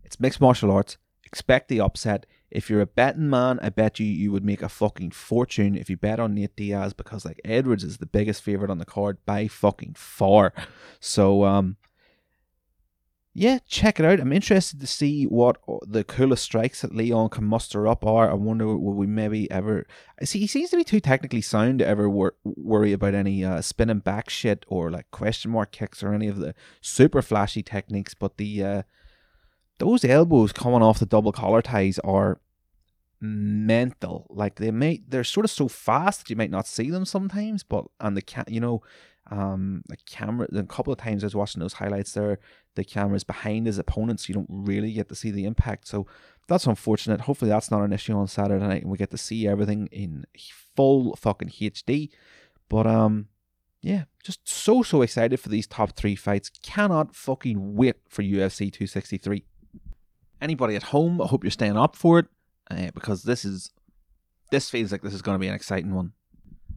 [0.04, 0.98] it's mixed martial arts.
[1.26, 2.26] Expect the upset.
[2.50, 5.90] If you're a betting man, I bet you you would make a fucking fortune if
[5.90, 9.18] you bet on Nate Diaz because like Edwards is the biggest favorite on the card
[9.26, 10.54] by fucking far.
[11.00, 11.76] So um
[13.40, 14.20] yeah, check it out.
[14.20, 18.32] I'm interested to see what the coolest strikes that Leon can muster up are.
[18.32, 19.86] I wonder will we maybe ever
[20.24, 23.62] see he seems to be too technically sound to ever wor- worry about any uh,
[23.62, 28.16] spinning back shit or like question mark kicks or any of the super flashy techniques,
[28.16, 28.82] but the uh,
[29.78, 32.42] those elbows coming off the double collar ties are
[33.22, 34.26] mental.
[34.32, 37.62] Like they may they're sort of so fast that you might not see them sometimes,
[37.62, 38.82] but and the cat you know
[39.32, 42.40] um the camera a couple of times I was watching those highlights there
[42.78, 45.88] the camera's behind his opponent so you don't really get to see the impact.
[45.88, 46.06] So
[46.48, 47.22] that's unfortunate.
[47.22, 50.26] Hopefully that's not an issue on Saturday night and we get to see everything in
[50.76, 52.10] full fucking HD
[52.70, 53.28] but um
[53.82, 56.50] yeah just so so excited for these top three fights.
[56.64, 59.44] Cannot fucking wait for UFC 263
[60.40, 62.28] anybody at home I hope you're staying up for it
[62.70, 63.72] uh, because this is
[64.52, 66.14] this feels like this is going to be an exciting one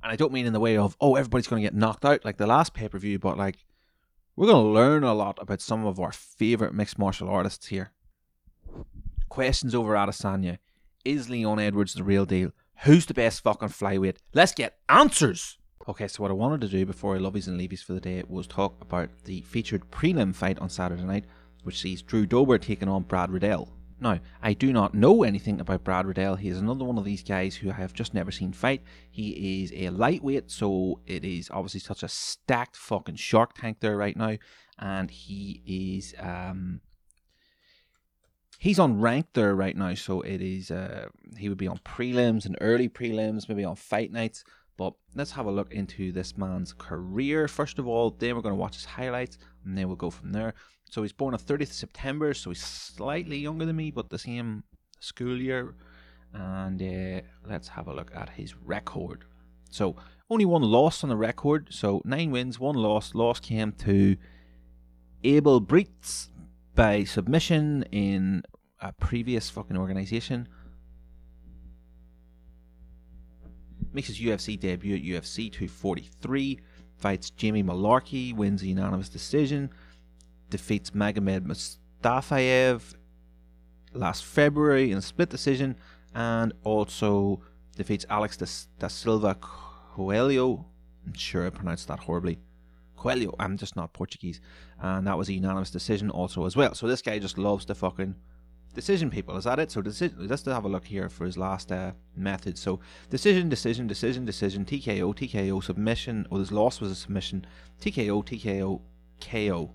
[0.03, 2.25] and I don't mean in the way of oh everybody's going to get knocked out
[2.25, 3.65] like the last pay per view, but like
[4.37, 7.93] we're going to learn a lot about some of our favorite mixed martial artists here.
[9.29, 10.59] Questions over Adesanya:
[11.05, 12.53] Is Leon Edwards the real deal?
[12.85, 14.17] Who's the best fucking flyweight?
[14.33, 15.59] Let's get answers.
[15.89, 18.23] Okay, so what I wanted to do before I lovies and leavies for the day
[18.29, 21.25] was talk about the featured prelim fight on Saturday night,
[21.63, 23.69] which sees Drew Dober taking on Brad Riddell.
[24.01, 26.37] Now, I do not know anything about Brad Riddell.
[26.37, 28.83] He is another one of these guys who I have just never seen fight.
[29.11, 33.97] He is a lightweight, so it is obviously such a stacked fucking shark tank there
[33.97, 34.39] right now.
[34.79, 36.81] And he is um
[38.59, 42.47] he's on rank there right now, so it is uh he would be on prelims
[42.47, 44.45] and early prelims, maybe on fight nights.
[44.79, 48.13] But let's have a look into this man's career first of all.
[48.13, 50.55] Then we're going to watch his highlights, and then we'll go from there.
[50.91, 54.65] So he's born on 30th September, so he's slightly younger than me, but the same
[54.99, 55.75] school year.
[56.35, 59.25] And uh, let's have a look at his record.
[59.71, 59.95] So
[60.29, 61.69] only one loss on the record.
[61.71, 63.15] So nine wins, one loss.
[63.15, 64.17] Loss came to
[65.23, 66.29] Abel Breitz
[66.75, 68.43] by submission in
[68.81, 70.49] a previous fucking organization.
[73.93, 76.59] Makes his UFC debut at UFC 243.
[76.97, 79.71] Fights Jamie Mullarkey, wins a unanimous decision
[80.51, 82.95] defeats Magomed Mustafayev
[83.93, 85.77] last February in a split decision,
[86.15, 87.41] and also
[87.77, 88.37] defeats Alex
[88.79, 90.67] da, Silva Coelho.
[91.07, 92.39] I'm sure I pronounced that horribly.
[92.97, 94.41] Coelho, I'm just not Portuguese.
[94.81, 96.75] And that was a unanimous decision also as well.
[96.75, 98.15] So this guy just loves to fucking
[98.73, 99.73] Decision, people, is that it?
[99.73, 100.29] So decision.
[100.29, 102.57] Let's have a look here for his last uh, method.
[102.57, 102.79] So
[103.09, 106.25] decision, decision, decision, decision, TKO, TKO, submission.
[106.31, 107.47] Oh, his loss was a submission.
[107.81, 108.81] TKO, TKO,
[109.21, 109.75] KO.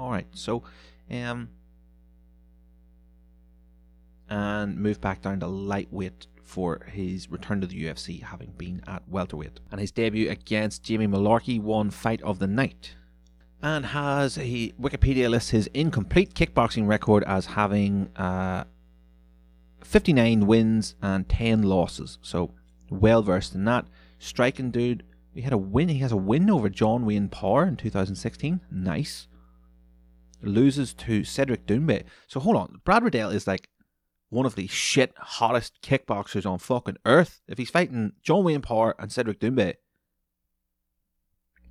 [0.00, 0.26] All right.
[0.32, 0.62] So,
[1.10, 1.50] um,
[4.30, 9.06] and move back down to lightweight for his return to the UFC, having been at
[9.08, 9.60] welterweight.
[9.70, 12.94] And his debut against Jamie Mullarkey won Fight of the Night
[13.62, 18.64] and has a Wikipedia lists his incomplete kickboxing record as having uh,
[19.84, 22.18] 59 wins and 10 losses.
[22.22, 22.52] So
[22.88, 23.84] well versed in that.
[24.18, 25.02] Striking dude.
[25.34, 25.90] He had a win.
[25.90, 28.60] He has a win over John Wayne Parr in 2016.
[28.70, 29.28] Nice.
[30.42, 32.04] Loses to Cedric Doumbé.
[32.26, 32.80] So hold on.
[32.84, 33.68] Brad Riddell is like
[34.30, 37.40] one of the shit hottest kickboxers on fucking earth.
[37.46, 39.74] If he's fighting John Wayne Parr and Cedric Doumbé,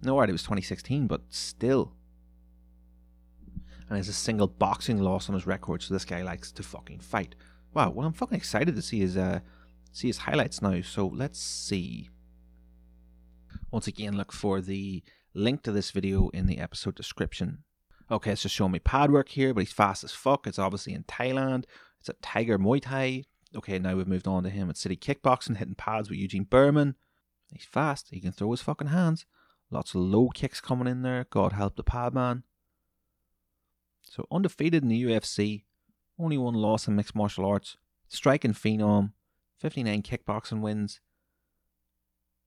[0.02, 1.94] no, right, it was 2016, but still.
[3.90, 7.00] And has a single boxing loss on his record, so this guy likes to fucking
[7.00, 7.36] fight.
[7.74, 9.40] Wow, well, I'm fucking excited to see his uh,
[9.92, 10.82] see his highlights now.
[10.82, 12.10] So let's see.
[13.72, 15.04] Once again, look for the
[15.34, 17.64] link to this video in the episode description.
[18.12, 20.48] Okay, it's just showing me pad work here, but he's fast as fuck.
[20.48, 21.66] It's obviously in Thailand.
[22.00, 23.26] It's at Tiger Muay Thai.
[23.56, 26.96] Okay, now we've moved on to him at City Kickboxing, hitting pads with Eugene Bareman.
[27.52, 28.10] He's fast.
[28.12, 29.26] He can throw his fucking hands.
[29.72, 31.26] Lots of low kicks coming in there.
[31.30, 32.44] God help the pad man.
[34.04, 35.64] So undefeated in the UFC.
[36.20, 37.78] Only one loss in mixed martial arts.
[38.08, 39.14] Striking phenom.
[39.60, 41.00] 59 kickboxing wins.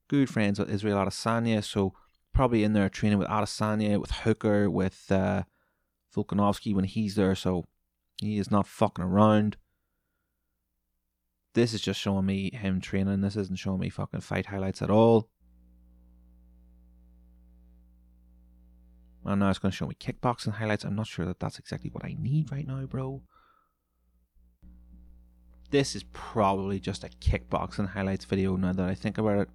[0.09, 1.63] Good friends with Israel Adesanya.
[1.63, 1.95] So
[2.33, 5.45] probably in there training with Adesanya, with Hooker, with uh,
[6.15, 7.35] Volkanovski when he's there.
[7.35, 7.67] So
[8.21, 9.57] he is not fucking around.
[11.55, 13.21] This is just showing me him training.
[13.21, 15.29] This isn't showing me fucking fight highlights at all.
[19.25, 20.85] And now it's going to show me kickboxing highlights.
[20.85, 23.23] I'm not sure that that's exactly what I need right now, bro.
[25.71, 29.49] This is probably just a kickboxing highlights video now that I think about it.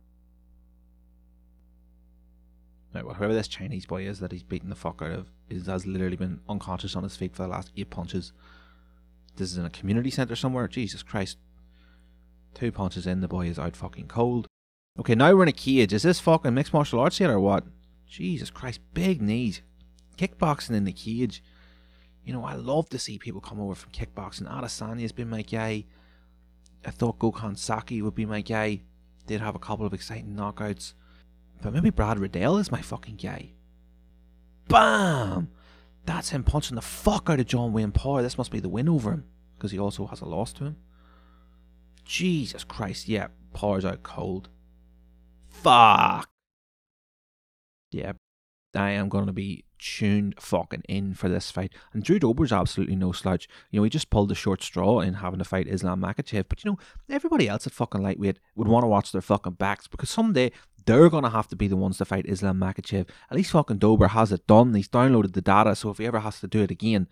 [2.93, 5.67] Right, well, whoever this Chinese boy is that he's beating the fuck out of is
[5.67, 8.33] has literally been unconscious on his feet for the last eight punches.
[9.35, 10.67] This is in a community centre somewhere.
[10.67, 11.37] Jesus Christ.
[12.53, 14.47] Two punches in, the boy is out fucking cold.
[14.99, 15.93] Okay, now we're in a cage.
[15.93, 17.65] Is this fucking mixed martial arts yet or what?
[18.07, 19.61] Jesus Christ, big knees.
[20.17, 21.43] Kickboxing in the cage.
[22.23, 24.51] You know, I love to see people come over from kickboxing.
[24.51, 25.85] Adesanya has been my guy.
[26.85, 28.81] I thought Gokhan Saki would be my guy.
[29.27, 30.93] Did have a couple of exciting knockouts.
[31.61, 33.51] But maybe Brad Riddell is my fucking guy.
[34.67, 35.49] Bam!
[36.05, 38.21] That's him punching the fuck out of John Wayne Parr.
[38.21, 39.25] This must be the win over him.
[39.57, 40.77] Because he also has a loss to him.
[42.05, 44.49] Jesus Christ, yeah, Parr's out cold.
[45.49, 46.29] Fuck!
[47.91, 48.13] yeah,
[48.75, 51.73] I am going to be tuned fucking in for this fight.
[51.93, 53.47] And Drew Dober's absolutely no slouch.
[53.71, 56.45] You know, he just pulled the short straw in having to fight Islam Makhachev.
[56.49, 56.77] But you know,
[57.09, 60.51] everybody else at fucking lightweight would want to watch their fucking backs because someday
[60.87, 63.07] they're going to have to be the ones to fight Islam Makhachev.
[63.29, 64.73] At least fucking Dober has it done.
[64.73, 67.07] He's downloaded the data, so if he ever has to do it again,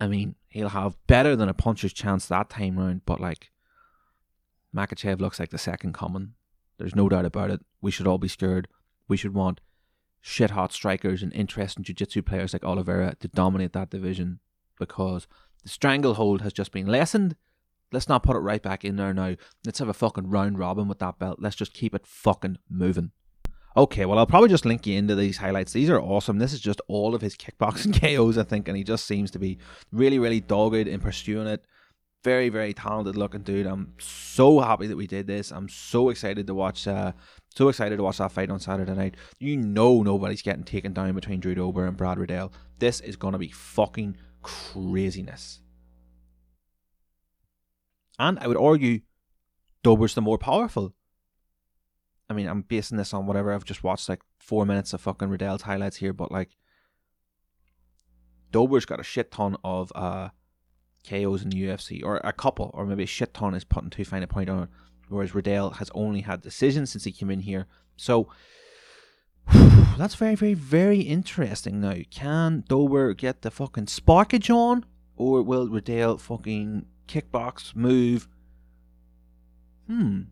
[0.00, 3.02] I mean, he'll have better than a puncher's chance that time round.
[3.06, 3.50] But like,
[4.76, 6.34] Makhachev looks like the second coming.
[6.76, 7.60] There's no doubt about it.
[7.80, 8.68] We should all be scared.
[9.08, 9.60] We should want
[10.20, 14.40] shit hot strikers and interesting jiu jitsu players like Oliveira to dominate that division
[14.78, 15.26] because
[15.62, 17.36] the stranglehold has just been lessened.
[17.92, 19.36] Let's not put it right back in there now.
[19.64, 21.38] Let's have a fucking round robin with that belt.
[21.40, 23.12] Let's just keep it fucking moving.
[23.76, 25.72] Okay, well, I'll probably just link you into these highlights.
[25.72, 26.38] These are awesome.
[26.38, 29.38] This is just all of his kickboxing KOs, I think, and he just seems to
[29.38, 29.58] be
[29.92, 31.64] really, really dogged in pursuing it.
[32.24, 33.66] Very, very talented looking dude.
[33.66, 35.52] I'm so happy that we did this.
[35.52, 37.12] I'm so excited to watch uh,
[37.54, 39.14] so excited to watch that fight on Saturday night.
[39.38, 42.52] You know nobody's getting taken down between Drew Dober and Brad Riddell.
[42.80, 45.60] This is to be fucking craziness.
[48.18, 49.00] And I would argue
[49.82, 50.94] Dober's the more powerful.
[52.28, 53.52] I mean, I'm basing this on whatever.
[53.52, 56.50] I've just watched like four minutes of fucking Riddell's highlights here, but like
[58.50, 60.28] Dober's got a shit ton of uh,
[61.08, 64.04] KOs in the UFC, or a couple, or maybe a shit ton is putting too
[64.04, 64.68] fine a point on it
[65.08, 67.66] whereas Riddell has only had decisions since he came in here.
[67.96, 68.28] So
[69.52, 71.96] that's very, very, very interesting now.
[72.10, 74.84] Can Dober get the fucking sparkage on?
[75.16, 78.28] Or will Riddell fucking kickbox, move?
[79.86, 80.22] Hmm.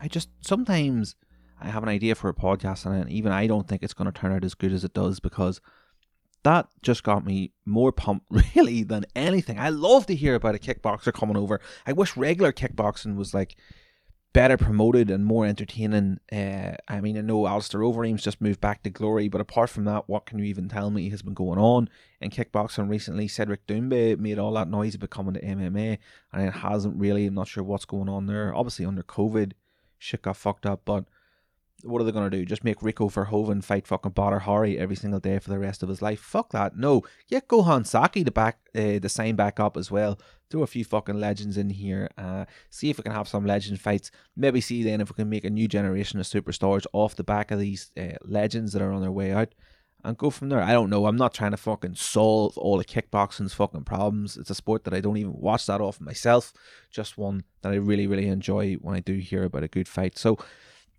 [0.00, 1.14] I just sometimes
[1.60, 4.20] I have an idea for a podcast and even I don't think it's going to
[4.20, 5.60] turn out as good as it does because
[6.42, 9.58] that just got me more pumped really than anything.
[9.58, 11.60] I love to hear about a kickboxer coming over.
[11.86, 13.56] I wish regular kickboxing was like
[14.32, 16.18] better promoted and more entertaining.
[16.30, 19.84] Uh, I mean, I know Alistair Overeem's just moved back to glory, but apart from
[19.84, 21.88] that, what can you even tell me has been going on
[22.20, 23.28] in kickboxing recently?
[23.28, 25.98] Cedric Doumbé made all that noise about coming to MMA,
[26.32, 27.26] and it hasn't really.
[27.26, 28.54] I'm not sure what's going on there.
[28.54, 29.52] Obviously, under COVID,
[29.98, 31.04] shit got fucked up, but
[31.82, 32.44] what are they going to do?
[32.44, 35.88] Just make Rico Verhoeven fight fucking Badr Hari every single day for the rest of
[35.88, 36.20] his life?
[36.20, 36.76] Fuck that.
[36.76, 37.02] No.
[37.28, 40.18] Get Gokhan Saki to back uh, the sign back up as well.
[40.50, 42.10] Throw a few fucking legends in here.
[42.16, 44.10] Uh, see if we can have some legend fights.
[44.36, 47.50] Maybe see then if we can make a new generation of superstars off the back
[47.50, 49.54] of these uh, legends that are on their way out.
[50.04, 50.60] And go from there.
[50.60, 51.06] I don't know.
[51.06, 54.36] I'm not trying to fucking solve all the kickboxing's fucking problems.
[54.36, 56.52] It's a sport that I don't even watch that often myself.
[56.90, 60.18] Just one that I really, really enjoy when I do hear about a good fight.
[60.18, 60.38] So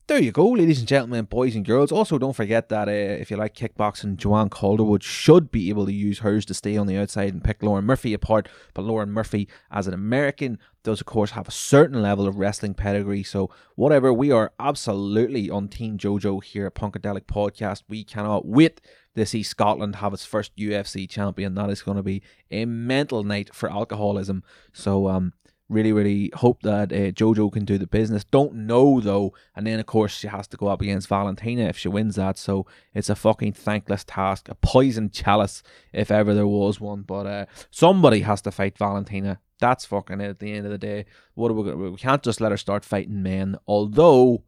[0.08, 1.91] there you go, ladies and gentlemen, boys and girls.
[1.91, 5.93] Also, don't forget that uh, if you like kickboxing, Joanne Calderwood should be able to
[5.93, 8.49] use hers to stay on the outside and pick Lauren Murphy apart.
[8.74, 12.74] But Lauren Murphy, as an American, does of course have a certain level of wrestling
[12.74, 13.24] pedigree.
[13.24, 17.84] So, whatever, we are absolutely on Team JoJo here at Punkadelic Podcast.
[17.88, 18.82] We cannot wait
[19.16, 21.56] to see Scotland have its first UFC champion.
[21.56, 24.43] That is going to be a mental night for alcoholism.
[24.74, 25.32] So, um,
[25.74, 28.24] really, really hope that uh, JoJo can do the business.
[28.24, 31.78] Don't know though, and then of course she has to go up against Valentina if
[31.78, 32.38] she wins that.
[32.38, 37.01] So it's a fucking thankless task, a poison chalice if ever there was one.
[37.01, 39.39] But uh, somebody has to fight Valentina.
[39.59, 40.30] That's fucking it.
[40.30, 41.91] At the end of the day, what are we gonna?
[41.91, 43.57] We can't just let her start fighting men.
[43.67, 44.43] Although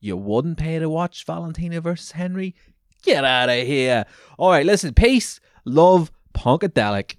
[0.00, 2.54] you wouldn't pay to watch Valentina versus Henry.
[3.02, 4.04] Get out of here.
[4.38, 4.94] All right, listen.
[4.94, 7.16] Peace, love, punkadelic.